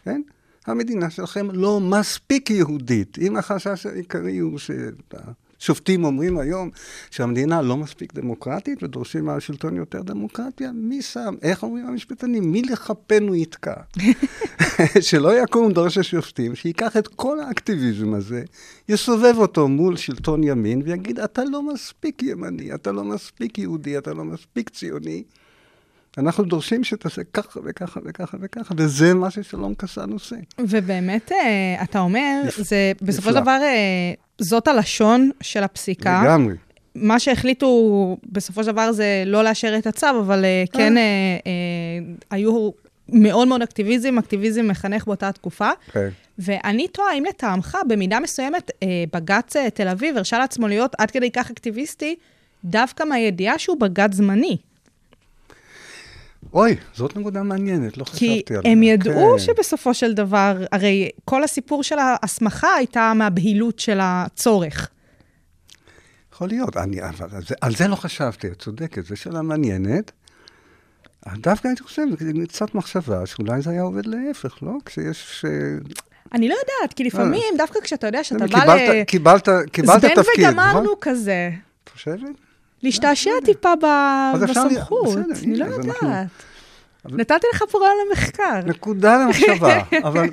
[0.05, 0.20] כן?
[0.66, 3.18] המדינה שלכם לא מספיק יהודית.
[3.20, 4.59] אם החשש העיקרי הוא
[5.59, 6.71] שהשופטים אומרים היום
[7.11, 11.35] שהמדינה לא מספיק דמוקרטית ודורשים מהשלטון יותר דמוקרטיה, מי שם?
[11.43, 12.53] איך אומרים המשפטנים?
[12.53, 13.75] מי לכפנו יתקע?
[15.01, 18.45] שלא יקום דורש השופטים, שייקח את כל האקטיביזם הזה,
[18.89, 24.15] יסובב אותו מול שלטון ימין ויגיד, אתה לא מספיק ימני, אתה לא מספיק יהודי, אתה
[24.15, 25.23] לא מספיק ציוני.
[26.19, 30.37] אנחנו דורשים שתעשה ככה וככה וככה וככה, וזה מה ששלום קסן עושה.
[30.59, 33.41] ובאמת, אה, אתה אומר, זה בסופו של.
[33.41, 36.22] דבר, אה, זאת הלשון של הפסיקה.
[36.24, 36.55] לגמרי.
[36.95, 41.03] מה שהחליטו בסופו של דבר זה לא לאשר את הצו, אבל אה, כן אה,
[41.47, 41.53] אה,
[42.30, 42.70] היו
[43.09, 45.70] מאוד מאוד אקטיביזם, אקטיביזם מחנך באותה תקופה.
[45.93, 46.09] כן.
[46.39, 48.70] ואני תוהה, האם לטעמך, במידה מסוימת,
[49.12, 52.16] בג"ץ תל אביב הרשה לעצמו להיות עד כדי כך אקטיביסטי,
[52.64, 54.57] דווקא מהידיעה שהוא בג"ץ זמני.
[56.57, 58.73] אוי, זאת נקודה מעניינת, לא כי חשבתי עליה.
[58.73, 59.39] הם ידעו כן.
[59.39, 64.91] שבסופו של דבר, הרי כל הסיפור של ההסמכה הייתה מהבהילות של הצורך.
[66.33, 70.13] יכול להיות, אני, אבל על זה, על זה לא חשבתי, את צודקת, זו שאלה מעניינת.
[71.35, 72.03] דווקא הייתי חושב,
[72.49, 74.73] קצת מחשבה, שאולי זה היה עובד להפך, לא?
[74.85, 75.45] כשיש...
[75.49, 75.51] אה,
[76.33, 79.05] אני לא יודעת, כי לפעמים, דווקא כשאתה יודע שאתה בא קיבלת, ל...
[79.05, 80.51] קיבלת, קיבלת זבנג תפקיד, נכון?
[80.51, 81.51] וגמרנו כזה.
[81.85, 82.45] את חושבת?
[82.83, 83.85] להשתעשע טיפה ב-
[84.35, 85.18] אז אפשר ל- בסמכות.
[85.45, 86.29] אני לא יודעת.
[87.09, 88.61] נתתי לך פה רעיון למחקר.
[88.66, 90.29] נקודה למחשבה, אבל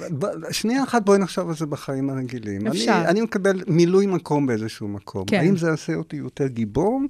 [0.52, 2.68] שנייה אחת בואי נחשוב על זה בחיים הרגילים.
[2.68, 2.92] אפשר.
[3.02, 5.26] אני, אני מקבל מילוי מקום באיזשהו מקום.
[5.28, 5.40] כן.
[5.40, 7.02] האם זה יעשה אותי יותר גיבור,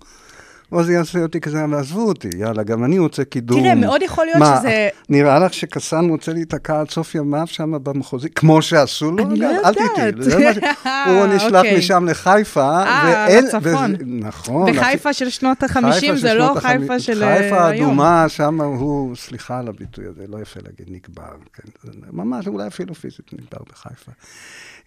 [0.73, 3.61] או זה יעשה אותי כזה, ועזבו אותי, יאללה, גם אני רוצה קידום.
[3.61, 4.89] תראה, מאוד יכול להיות מה, שזה...
[5.09, 9.23] נראה לך שקסאן רוצה להיתקע עד סוף ימיו שם במחוזי, כמו שעשו לו?
[9.23, 10.27] אני לא אגב, אל יודעת.
[10.27, 11.77] תטעי, מה הוא נשלח אוקיי.
[11.77, 13.95] משם לחיפה, אה, ואין- לצפון.
[14.01, 14.71] נכון.
[14.73, 17.89] בחיפה של שנות ה-50 חיפה זה לא חיפה של אה, חיפה היום.
[17.89, 22.67] האדומה, שם הוא, סליחה על הביטוי הזה, לא יפה להגיד נקבר, כן, זה ממש, אולי
[22.67, 24.11] אפילו פיזית נקבר בחיפה.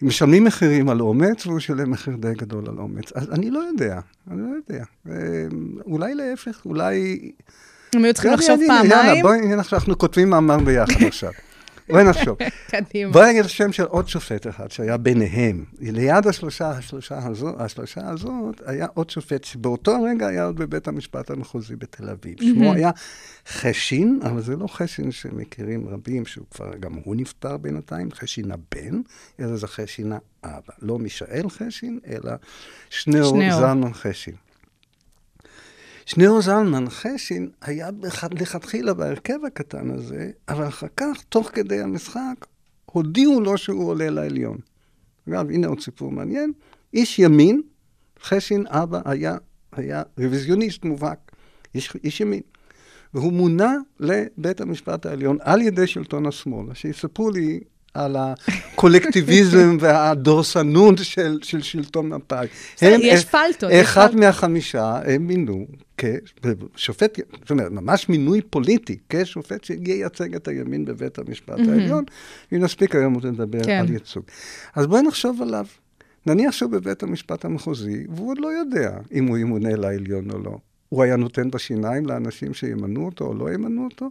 [0.01, 3.11] משלמים מחירים על אומץ, והוא שילם מחיר די גדול על אומץ.
[3.15, 3.99] אז אני לא יודע,
[4.31, 4.83] אני לא יודע.
[5.09, 5.15] אה,
[5.85, 7.31] אולי להפך, אולי...
[7.93, 9.21] הם היו צריכים לחשוב יאללה, יאללה, פעמיים.
[9.21, 11.31] בואי אנחנו כותבים מאמר ביחד עכשיו.
[11.89, 12.37] בואי נחשוב.
[12.71, 13.11] קדימה.
[13.11, 15.65] בואי נגיד השם של עוד שופט אחד שהיה ביניהם.
[15.79, 21.29] ליד השלושה, השלושה הזו, השלושה הזאת, היה עוד שופט שבאותו רגע היה עוד בבית המשפט
[21.31, 22.35] המחוזי בתל אביב.
[22.41, 22.91] שמו היה
[23.47, 29.01] חשין, אבל זה לא חשין שמכירים רבים, שהוא כבר, גם הוא נפטר בינתיים, חשין הבן,
[29.39, 30.11] אלא זה חשין
[30.43, 30.73] האבא.
[30.81, 32.31] לא מישאל חשין, אלא
[32.89, 33.39] שניאור.
[33.51, 34.46] זלמן חשין.
[36.07, 37.89] שניאור זלמן חשין היה
[38.31, 42.45] לכתחילה בהרכב הקטן הזה, אבל אחר כך, תוך כדי המשחק,
[42.85, 44.57] הודיעו לו שהוא עולה לעליון.
[45.29, 46.51] אגב, הנה עוד סיפור מעניין.
[46.93, 47.61] איש ימין,
[48.23, 49.37] חשין אבא היה,
[49.71, 51.31] היה רוויזיוניסט מובהק,
[51.75, 52.41] איש, איש ימין.
[53.13, 56.73] והוא מונה לבית המשפט העליון על ידי שלטון השמאל.
[56.73, 57.59] שיספרו לי
[57.93, 62.47] על הקולקטיביזם והדורסנות של, של שלטון מפא"י.
[62.81, 64.15] יש פלטות, אחד.
[64.15, 65.65] מהחמישה הם מינו
[65.97, 72.03] כשופט, זאת אומרת, ממש מינוי פוליטי, כשופט שייצג את הימין בבית המשפט העליון,
[72.53, 73.79] אם נספיק היום עוד לדבר כן.
[73.79, 74.23] על ייצוג.
[74.75, 75.65] אז בואי נחשוב עליו.
[76.25, 80.57] נניח שהוא בבית המשפט המחוזי, והוא עוד לא יודע אם הוא ימונה לעליון או לא.
[80.89, 84.09] הוא היה נותן בשיניים לאנשים שימנו אותו או לא ימנו אותו,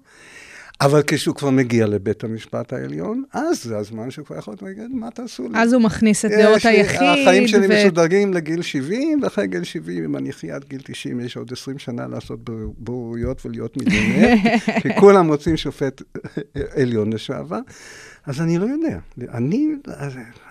[0.81, 5.11] אבל כשהוא כבר מגיע לבית המשפט העליון, אז זה הזמן שהוא כבר יכול להגיד, מה
[5.11, 5.59] תעשו לי?
[5.59, 7.01] אז הוא מכניס את דעות היחיד.
[7.03, 11.21] החיים שלי ו- מסודרים לגיל 70, ואחרי גיל 70, אם אני אחיה עד גיל 90,
[11.21, 14.35] יש עוד 20 שנה לעשות בור- בוררויות ולהיות מיליונר,
[14.83, 16.03] כי כולם רוצים שופט
[16.77, 17.61] עליון לשעבר.
[18.27, 18.99] אז אני לא יודע.
[19.35, 19.69] אני,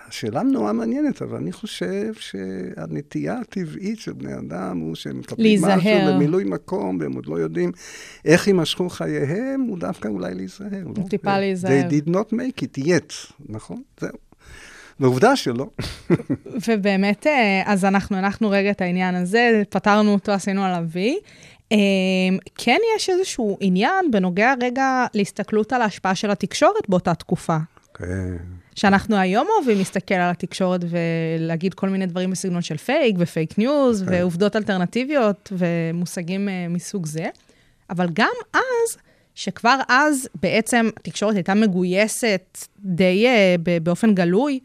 [0.08, 5.62] השאלה נורא מעניינת, אבל אני חושב שהנטייה הטבעית של בני אדם הוא שהם מקבלים.
[5.62, 7.72] משהו למילוי מקום, והם עוד לא יודעים
[8.24, 10.84] איך יימשכו חייהם, הוא דווקא אולי להיזהר.
[10.96, 11.08] לא?
[11.08, 11.70] טיפה להיזהר.
[11.70, 13.82] They did not make it yet, נכון?
[14.00, 14.16] זהו.
[15.00, 15.66] ועובדה שלא.
[16.68, 21.18] ובאמת, אה, אז אנחנו הנחנו רגע את העניין הזה, פתרנו אותו, עשינו עליו וי.
[21.70, 27.56] אמ, כן יש איזשהו עניין בנוגע רגע להסתכלות על ההשפעה של התקשורת באותה תקופה.
[27.94, 28.36] כן.
[28.76, 33.58] שאנחנו היום אוהבים להסתכל על התקשורת ולהגיד כל מיני דברים בסגנון של fake ו fake
[33.58, 34.12] news כן.
[34.12, 37.26] ועובדות אלטרנטיביות ומושגים אה, מסוג זה.
[37.90, 38.96] אבל גם אז,
[39.34, 43.26] שכבר אז בעצם התקשורת הייתה מגויסת די
[43.62, 44.60] ב- באופן גלוי,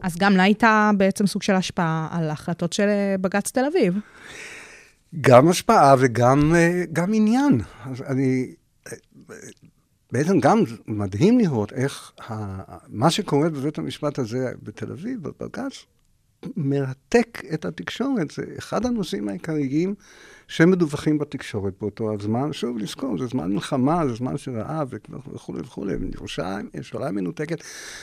[0.00, 3.94] אז גם לה הייתה בעצם סוג של השפעה על ההחלטות של אה, בג"ץ תל אביב.
[5.20, 6.54] גם השפעה וגם
[6.92, 7.60] גם עניין.
[8.06, 8.54] אני...
[10.12, 15.84] בעצם גם מדהים לראות איך ה- מה שקורה בבית המשפט הזה בתל אביב, בבג"ץ,
[16.56, 18.30] מרתק את התקשורת.
[18.30, 19.94] זה אחד הנושאים העיקריים
[20.52, 22.52] שמדווחים בתקשורת באותו הזמן.
[22.52, 24.88] שוב, לזכור, זה זמן מלחמה, זה זמן של רעב
[25.32, 25.94] וכולי וכולי.
[26.14, 27.62] ירושלים, ירושלים מנותקת.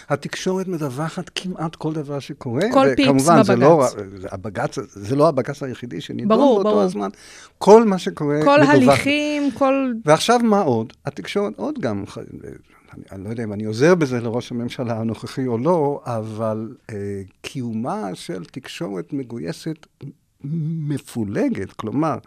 [0.10, 2.62] התקשורת מדווחת כמעט כל דבר שקורה.
[2.74, 4.22] כל פיפס וכמובן, זה לא, בבג"ץ.
[4.22, 6.82] זה הבג"ץ, זה לא הבג"ץ היחידי שנידון ברור, באותו ברור.
[6.82, 7.10] הזמן.
[7.58, 8.70] כל מה שקורה כל מדווח.
[8.70, 9.92] הליכים, כל...
[10.06, 10.94] ועכשיו מה עוד?
[11.06, 15.48] התקשורת עוד גם, ח- אני, אני לא יודע אם אני עוזר בזה לראש הממשלה הנוכחי
[15.48, 16.96] או לא, אבל אה,
[17.42, 19.88] קיומה של תקשורת מגויסת
[20.44, 22.18] מפולגת, כלומר,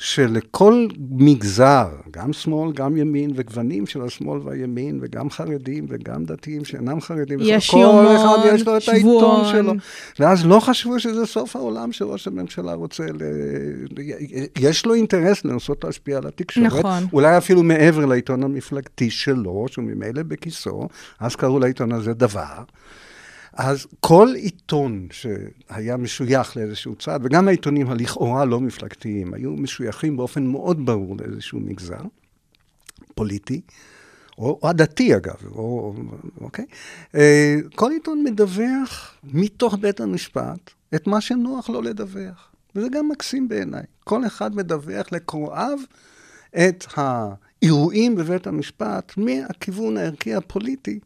[0.00, 7.00] שלכל מגזר, גם שמאל, גם ימין, וגוונים של השמאל והימין, וגם חרדים וגם דתיים שאינם
[7.00, 9.44] חרדים, יש כל יומון, אחד יש לו את העיתון.
[9.52, 9.72] שלו.
[10.18, 13.22] ואז לא חשבו שזה סוף העולם שראש הממשלה רוצה, ל...
[14.58, 16.66] יש לו אינטרס לנסות להשפיע על התקשורת.
[16.66, 17.04] נכון.
[17.12, 20.88] אולי אפילו מעבר לעיתון המפלגתי שלו, שהוא ממילא בכיסו,
[21.20, 22.62] אז קראו לעיתון הזה דבר.
[23.52, 30.46] אז כל עיתון שהיה משוייך לאיזשהו צד, וגם העיתונים הלכאורה לא מפלגתיים, היו משוייכים באופן
[30.46, 32.02] מאוד ברור לאיזשהו מגזר
[33.14, 33.60] פוליטי,
[34.38, 35.94] או, או הדתי אגב, או,
[36.40, 36.64] אוקיי?
[37.14, 42.50] אה, כל עיתון מדווח מתוך בית המשפט את מה שנוח לו לדווח.
[42.74, 43.82] וזה גם מקסים בעיניי.
[44.04, 45.78] כל אחד מדווח לקוראיו
[46.56, 50.98] את האירועים בבית המשפט מהכיוון הערכי הפוליטי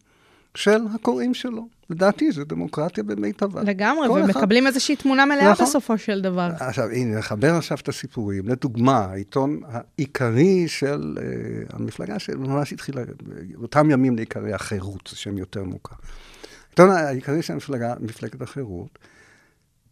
[0.54, 1.68] של הקוראים שלו.
[1.90, 3.62] לדעתי זו דמוקרטיה במיטבה.
[3.62, 5.66] לגמרי, כל אחד- ומקבלים איזושהי תמונה מלאה נכון.
[5.66, 6.50] בסופו של דבר.
[6.60, 8.48] עכשיו, הנה, נחבר עכשיו את הסיפורים.
[8.48, 13.02] לדוגמה, העיתון העיקרי של uh, המפלגה שממש התחילה,
[13.58, 15.96] באותם ימים לעיקרי החירות, זה שם יותר מוכר.
[16.66, 18.98] העיתון העיקרי של המפלגה, מפלגת החירות,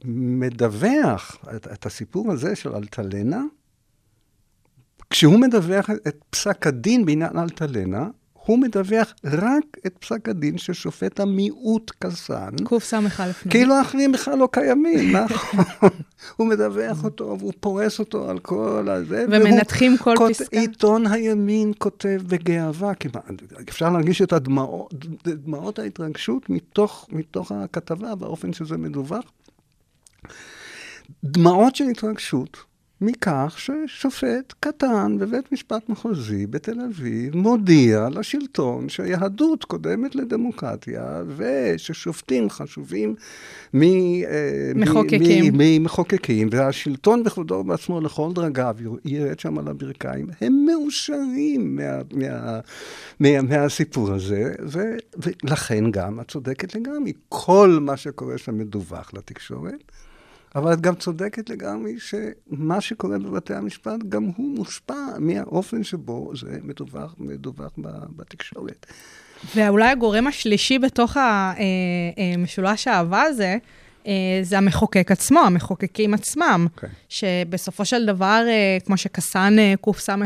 [0.05, 3.43] מדווח את, את הסיפור הזה של אלטלנה,
[5.11, 8.09] כשהוא מדווח את פסק הדין בעניין אלטלנה,
[8.47, 12.51] הוא מדווח רק את פסק הדין של שופט המיעוט קסן.
[12.65, 13.01] קס"א.
[13.51, 15.61] כאילו האחרים בכלל לא קיימים, נכון?
[16.37, 19.25] הוא מדווח אותו, והוא פורס אותו על כל הזה.
[19.31, 20.61] ומנתחים כל כות- פסקה.
[20.61, 23.25] עיתון הימין כותב בגאווה, כמעט,
[23.69, 29.25] אפשר להרגיש את הדמעות, דמעות ההתרגשות מתוך, מתוך הכתבה, באופן שזה מדווח.
[31.25, 32.57] דמעות של התרגשות
[33.03, 43.15] מכך ששופט קטן בבית משפט מחוזי בתל אביב מודיע לשלטון שהיהדות קודמת לדמוקרטיה וששופטים חשובים
[43.75, 43.81] אה,
[45.53, 52.61] ממחוקקים, והשלטון בכבודו ובעצמו לכל דרגיו ירד שם על הברכיים, הם מאושרים מה, מה,
[53.21, 54.81] מה, מהסיפור הזה, ו,
[55.17, 59.93] ולכן גם, את צודקת לגמרי, כל מה שקורה שם מדווח לתקשורת.
[60.55, 66.59] אבל את גם צודקת לגמרי שמה שקורה בבתי המשפט, גם הוא מושפע מהאופן שבו זה
[66.63, 67.73] מדווח, מדווח
[68.17, 68.87] בתקשורת.
[69.57, 73.57] ואולי הגורם השלישי בתוך המשולש האהבה הזה,
[74.07, 76.87] אה, זה המחוקק עצמו, המחוקקים עצמם, כן.
[77.09, 80.17] שבסופו של דבר, אה, כמו שקסאן אה, קס"א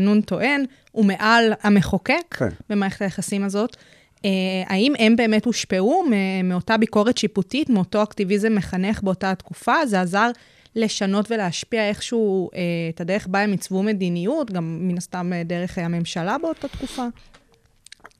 [0.00, 2.48] נון טוען, הוא מעל המחוקק כן.
[2.70, 3.76] במערכת היחסים הזאת.
[4.24, 4.30] אה,
[4.66, 6.04] האם הם באמת הושפעו
[6.44, 9.86] מאותה ביקורת שיפוטית, מאותו אקטיביזם מחנך באותה התקופה?
[9.86, 10.30] זה עזר
[10.76, 12.60] לשנות ולהשפיע איכשהו אה,
[12.94, 17.06] את הדרך בה הם עיצבו מדיניות, גם מן הסתם אה, דרך הממשלה באותה תקופה?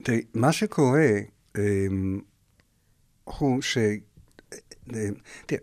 [0.03, 1.11] תראי, מה שקורה
[1.59, 2.21] אמ,
[3.25, 3.79] הוא ש...
[4.95, 5.09] אה,
[5.47, 5.61] תראה,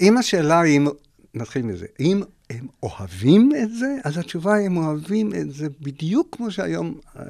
[0.00, 0.80] אם, השאלה היא,
[1.34, 6.28] נתחיל מזה, אם הם אוהבים את זה, אז התשובה היא, הם אוהבים את זה בדיוק
[6.36, 7.22] כמו שהיום אה,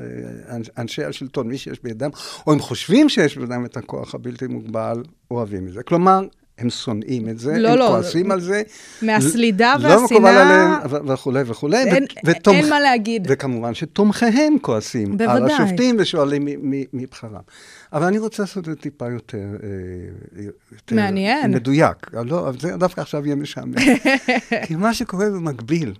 [0.56, 2.10] אנ- אנשי השלטון, מי שיש בידם,
[2.46, 5.82] או הם חושבים שיש בידם את הכוח הבלתי מוגבל, אוהבים את זה.
[5.82, 6.26] כלומר,
[6.58, 8.62] הם שונאים את זה, לא, הם לא, כועסים על זה.
[9.02, 11.76] מהסלידה לא מקובל והשנאה- עליהם, ו- וכולי וכולי.
[11.76, 13.26] אין- ו- ותומכ- אין מה להגיד.
[13.30, 15.52] וכמובן שתומכיהם כועסים על בוודאי.
[15.54, 16.46] השופטים ושואלים
[16.92, 17.40] מבחרם.
[17.94, 19.46] אבל אני רוצה לעשות את זה טיפה יותר...
[19.62, 21.50] אה, יותר מעניין.
[21.50, 22.14] מדויק.
[22.14, 23.74] לא, זה דווקא עכשיו יהיה משעמם.
[24.66, 25.94] כי מה שקורה במקביל,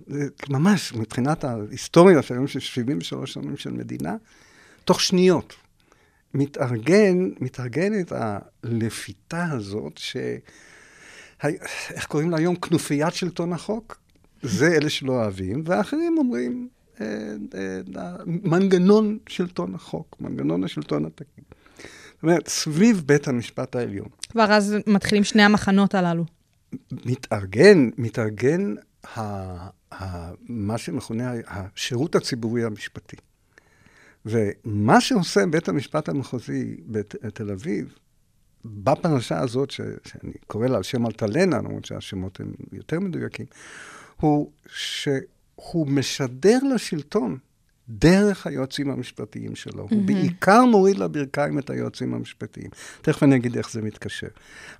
[0.49, 4.15] ממש מבחינת ההיסטוריה של היום של 73 שנים של מדינה,
[4.85, 5.53] תוך שניות
[6.33, 10.17] מתארגן, מתארגנת הלפיתה הזאת, ש...
[11.89, 12.55] איך קוראים לה היום?
[12.55, 13.97] כנופיית שלטון החוק?
[14.41, 16.67] זה אלה שלא אוהבים, והאחרים אומרים,
[17.01, 17.07] אה,
[17.55, 21.43] אה, מנגנון שלטון החוק, מנגנון השלטון התקין.
[22.25, 24.07] אומרת, סביב בית המשפט העליון.
[24.29, 26.25] כבר אז מתחילים שני המחנות הללו.
[26.91, 28.75] מתארגן, מתארגן
[29.15, 29.21] ה,
[29.93, 33.15] ה, מה שמכונה השירות הציבורי המשפטי.
[34.25, 37.93] ומה שעושה בית המשפט המחוזי בתל אביב,
[38.65, 43.45] בפרשה הזאת, ש, שאני קורא לה על שם אלטלנה, למרות שהשמות הם יותר מדויקים,
[44.15, 47.37] הוא שהוא משדר לשלטון
[47.89, 49.85] דרך היועצים המשפטיים שלו.
[49.85, 49.95] Mm-hmm.
[49.95, 52.69] הוא בעיקר מוריד לברכיים את היועצים המשפטיים.
[53.01, 54.27] תכף אני אגיד איך זה מתקשר.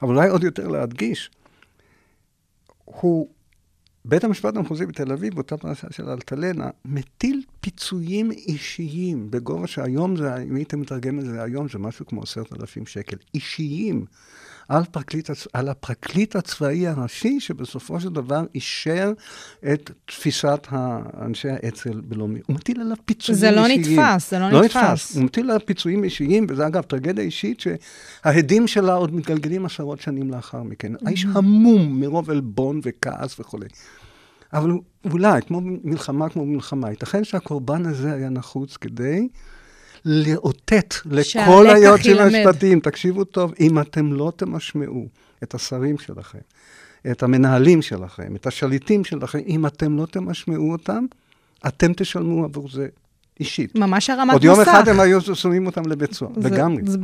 [0.01, 1.31] אבל אולי עוד יותר להדגיש,
[2.85, 3.29] הוא,
[4.05, 10.37] בית המשפט המחוזי בתל אביב, באותה פרשה של אלטלנה, מטיל פיצויים אישיים בגובה שהיום זה,
[10.37, 13.17] אם הייתם מתרגם את זה היום, זה משהו כמו עשרת אלפים שקל.
[13.33, 14.05] אישיים.
[14.69, 19.13] על, פרקליט, על הפרקליט הצבאי הראשי, שבסופו של דבר אישר
[19.73, 20.67] את תפיסת
[21.21, 22.39] אנשי האצ"ל בלאומי.
[22.47, 23.99] הוא מטיל עליו פיצויים זה לא אישיים.
[23.99, 24.75] נתפס, זה לא, לא נתפס.
[24.75, 25.15] נתפס.
[25.15, 30.31] הוא מטיל עליו פיצויים אישיים, וזה אגב טרגדיה אישית שההדים שלה עוד מתגלגלים עשרות שנים
[30.31, 30.91] לאחר מכן.
[31.05, 33.67] האיש המום מרוב עלבון וכעס וכולי.
[34.53, 34.71] אבל
[35.11, 39.27] אולי, כמו מלחמה כמו מלחמה, ייתכן שהקורבן הזה היה נחוץ כדי
[40.05, 42.17] לאותת לכל היועצים.
[42.19, 45.07] המשפטיים, תקשיבו טוב, אם אתם לא תמשמעו
[45.43, 46.39] את השרים שלכם,
[47.11, 51.05] את המנהלים שלכם, את השליטים שלכם, אם אתם לא תמשמעו אותם,
[51.67, 52.87] אתם תשלמו עבור זה
[53.39, 53.75] אישית.
[53.75, 54.67] ממש הרמת עוד יום מסך.
[54.67, 56.81] אחד הם היו שמים אותם לבית סוהר, לגמרי.
[56.85, 56.97] זה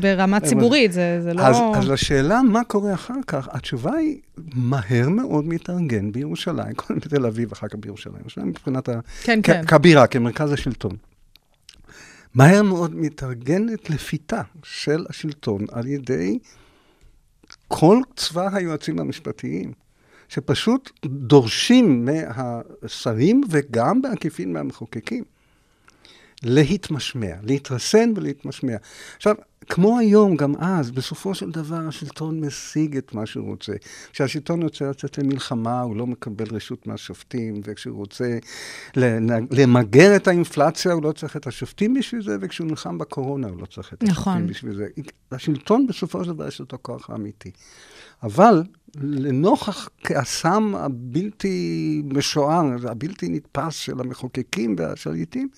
[0.00, 1.42] ברמה ציבורית, זה זה לא...
[1.42, 4.18] אז, אז לשאלה מה קורה אחר כך, התשובה היא
[4.54, 8.16] מהר מאוד מתארגן בירושלים, קודם בתל אביב, אחר כך בירושלים.
[8.20, 8.92] ירושלים מבחינת ה...
[9.22, 9.62] כן, כ- כן.
[9.66, 10.96] כבירה, כמרכז השלטון.
[12.36, 16.38] מהר מאוד מתארגנת לפיתה של השלטון על ידי
[17.68, 19.72] כל צבא היועצים המשפטיים,
[20.28, 25.24] שפשוט דורשים מהשרים וגם בעקיפין מהמחוקקים
[26.42, 28.76] להתמשמע, להתרסן ולהתמשמע.
[29.16, 29.34] עכשיו,
[29.68, 33.72] כמו היום, גם אז, בסופו של דבר השלטון משיג את מה שהוא רוצה.
[34.12, 38.38] כשהשלטון רוצה לצאת למלחמה, הוא לא מקבל רשות מהשופטים, וכשהוא רוצה
[39.50, 43.66] למגר את האינפלציה, הוא לא צריך את השופטים בשביל זה, וכשהוא נלחם בקורונה, הוא לא
[43.66, 44.46] צריך את השופטים נכון.
[44.46, 44.86] בשביל זה.
[45.32, 47.50] השלטון בסופו של דבר יש לו את הכוח האמיתי.
[48.22, 48.62] אבל
[49.00, 55.48] לנוכח כעסם הבלתי משוער, הבלתי נתפס של המחוקקים והשליטים,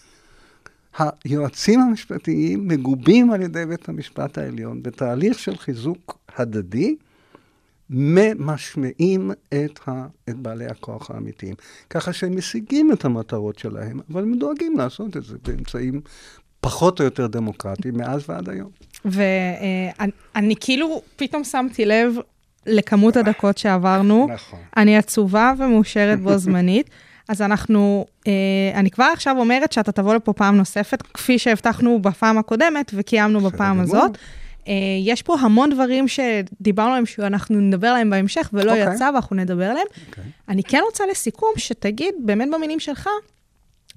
[0.99, 6.97] היועצים המשפטיים מגובים על ידי בית המשפט העליון בתהליך של חיזוק הדדי,
[7.91, 11.55] ממשמעים את, ה, את בעלי הכוח האמיתיים.
[11.91, 16.01] ככה שהם משיגים את המטרות שלהם, אבל הם דואגים לעשות את זה באמצעים
[16.61, 18.71] פחות או יותר דמוקרטיים מאז ועד היום.
[19.05, 22.15] ואני כאילו פתאום שמתי לב
[22.67, 24.29] לכמות הדקות שעברנו.
[24.35, 24.61] נכון.
[24.77, 26.91] אני עצובה ומאושרת בו זמנית.
[27.29, 28.33] אז אנחנו, אה,
[28.75, 33.81] אני כבר עכשיו אומרת שאתה תבוא לפה פעם נוספת, כפי שהבטחנו בפעם הקודמת וקיימנו בפעם.
[33.81, 34.19] הזאת.
[34.69, 34.75] אה,
[35.05, 38.95] יש פה המון דברים שדיברנו עליהם, שאנחנו נדבר עליהם בהמשך, ולא אוקיי.
[38.95, 39.87] יצא ואנחנו נדבר עליהם.
[40.09, 40.25] אוקיי.
[40.49, 43.09] אני כן רוצה לסיכום, שתגיד באמת במילים שלך,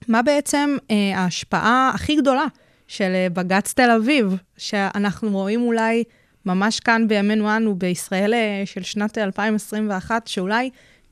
[0.07, 2.45] מה בעצם אה, ההשפעה הכי גדולה
[2.87, 6.03] של אה, בג"ץ תל אביב, שאנחנו רואים אולי
[6.45, 10.69] ממש כאן בימינו אנו, בישראל אה, של שנת 2021, שאולי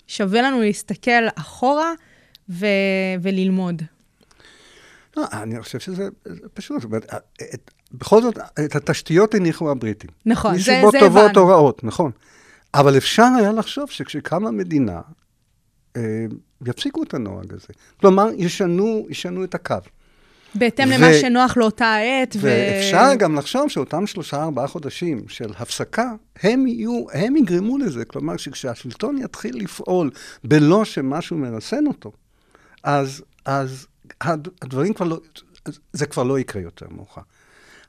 [0.07, 1.93] שווה לנו להסתכל אחורה
[2.50, 2.66] ו-
[3.22, 3.82] וללמוד.
[5.18, 6.82] לא, אני חושב שזה זה פשוט.
[6.82, 7.14] זאת אומרת,
[7.54, 10.10] את, בכל זאת, את התשתיות הניחו הבריטים.
[10.26, 11.41] נכון, זה- מסיבות זה טובות הבנו.
[11.41, 12.12] או רעות, נכון.
[12.74, 15.02] אבל אפשר היה לחשוב שכשקמה מדינה,
[15.97, 16.02] אה,
[16.68, 17.68] יפסיקו את הנוהג הזה.
[18.00, 19.76] כלומר, ישנו, ישנו את הקו.
[20.56, 22.36] בהתאם ו- למה שנוח לאותה עת.
[22.36, 26.12] ו- ואפשר גם לחשוב שאותם שלושה, ארבעה חודשים של הפסקה,
[26.43, 28.06] הם יהיו, הם יגרמו לזה.
[28.06, 30.12] כלומר, שכשהשלטון יתחיל לפעול
[30.43, 32.12] בלא שמשהו מרסן אותו,
[32.84, 33.88] אז, אז
[34.22, 35.20] הד- הדברים כבר לא,
[35.94, 37.22] זה כבר לא יקרה יותר מאוחר.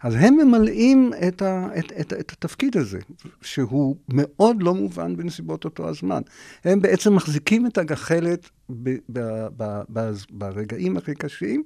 [0.03, 2.99] אז הם ממלאים את, ה, את, את, את התפקיד הזה,
[3.43, 6.22] שהוא מאוד לא מובן בנסיבות אותו הזמן.
[6.64, 11.62] הם בעצם מחזיקים את הגחלת ב, ב, ב, ב, ברגעים הכי קשים,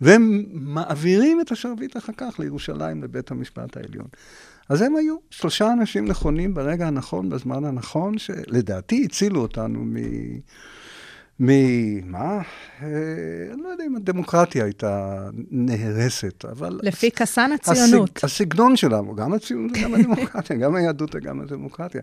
[0.00, 4.06] והם מעבירים את השרביט אחר כך לירושלים, לבית המשפט העליון.
[4.68, 9.96] אז הם היו שלושה אנשים נכונים ברגע הנכון, בזמן הנכון, שלדעתי הצילו אותנו מ...
[11.40, 12.40] ממה?
[12.82, 12.86] אה,
[13.52, 15.18] אני לא יודע אם הדמוקרטיה הייתה
[15.50, 16.80] נהרסת, אבל...
[16.82, 18.16] לפי כסן הציונות.
[18.16, 22.00] הסג, הסגנון שלנו, גם הציונות וגם הדמוקרטיה, גם היהדות וגם הדמוקרטיה.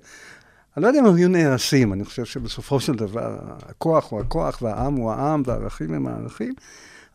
[0.77, 3.37] אני לא יודע אם הם היו נהרסים, אני חושב שבסופו של דבר
[3.69, 6.53] הכוח הוא הכוח והעם הוא העם והערכים הם הערכים,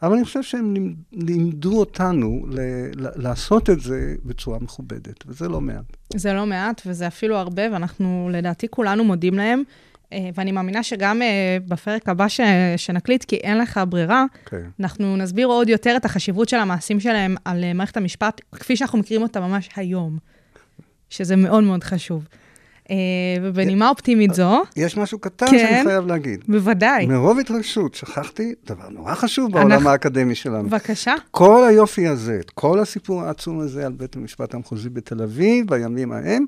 [0.03, 2.61] אבל אני חושב שהם לימ- לימדו אותנו ל-
[3.23, 5.97] לעשות את זה בצורה מכובדת, וזה לא מעט.
[6.15, 9.63] זה לא מעט, וזה אפילו הרבה, ואנחנו לדעתי כולנו מודים להם.
[10.13, 11.29] אה, ואני מאמינה שגם אה,
[11.69, 12.41] בפרק הבא ש...
[12.77, 14.63] שנקליט, כי אין לך ברירה, כן.
[14.81, 18.99] אנחנו נסביר עוד יותר את החשיבות של המעשים שלהם על אה, מערכת המשפט, כפי שאנחנו
[18.99, 20.19] מכירים אותה ממש היום,
[21.11, 22.25] שזה מאוד מאוד חשוב.
[23.43, 25.59] ובנימה אופטימית זו, יש משהו קטן כן.
[25.59, 26.45] שאני חייב להגיד.
[26.49, 30.69] בוודאי, מרוב התרגשות, שכחתי דבר נורא חשוב בעולם אנחנו- האקדמי שלנו.
[30.69, 31.15] בבקשה.
[31.31, 36.13] כל היופי הזה, את כל הסיפור העצום הזה על בית המשפט המחוזי בתל אביב, בימים
[36.13, 36.45] ההם,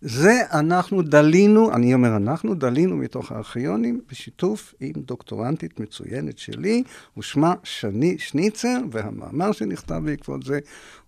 [0.00, 6.82] זה אנחנו דלינו, אני אומר אנחנו, דלינו מתוך הארכיונים בשיתוף עם דוקטורנטית מצוינת שלי,
[7.18, 10.58] ושמה שני שניצר, והמאמר שנכתב בעקבות זה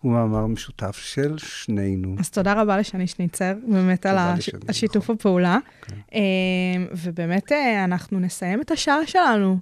[0.01, 2.17] הוא מאמר משותף של שנינו.
[2.19, 4.49] אז תודה רבה לשני שניצר, באמת על הש...
[4.49, 4.61] נכון.
[4.69, 5.59] השיתוף הפעולה.
[6.15, 6.21] אה,
[7.05, 9.59] ובאמת, אה, אנחנו נסיים את השעה שלנו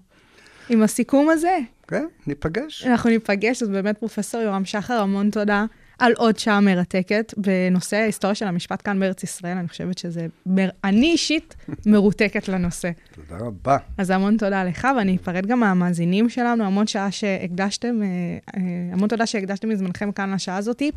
[0.68, 1.59] עם הסיכום הזה.
[1.89, 2.87] כן, ניפגש.
[2.87, 5.64] אנחנו ניפגש, אז באמת, פרופ' יורם שחר, המון תודה
[5.99, 9.57] על עוד שעה מרתקת בנושא ההיסטוריה של המשפט כאן בארץ ישראל.
[9.57, 10.68] אני חושבת שזה, מר...
[10.84, 12.90] אני אישית מרותקת לנושא.
[13.14, 13.76] תודה רבה.
[13.99, 18.09] אז המון תודה לך, ואני אפרט גם מהמאזינים שלנו, המון שעה שהקדשתם, אה,
[18.57, 18.61] אה,
[18.92, 20.90] המון תודה שהקדשתם מזמנכם כאן לשעה הזאתי.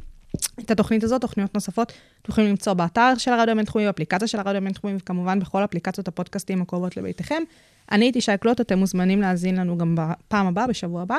[0.60, 4.58] את התוכנית הזאת, תוכניות נוספות, אתם יכולים למצוא באתר של הרדיו הבינתחומי, באפליקציה של הרדיו
[4.58, 7.43] הבינתחומי, וכמובן בכל אפליקציות הפודקאסטים הקרובות לביתכם.
[7.91, 11.18] אני הייתי שי קלוט, אתם מוזמנים להאזין לנו גם בפעם הבאה, בשבוע הבא.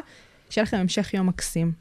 [0.50, 1.72] שיהיה לכם המשך יום מקסים.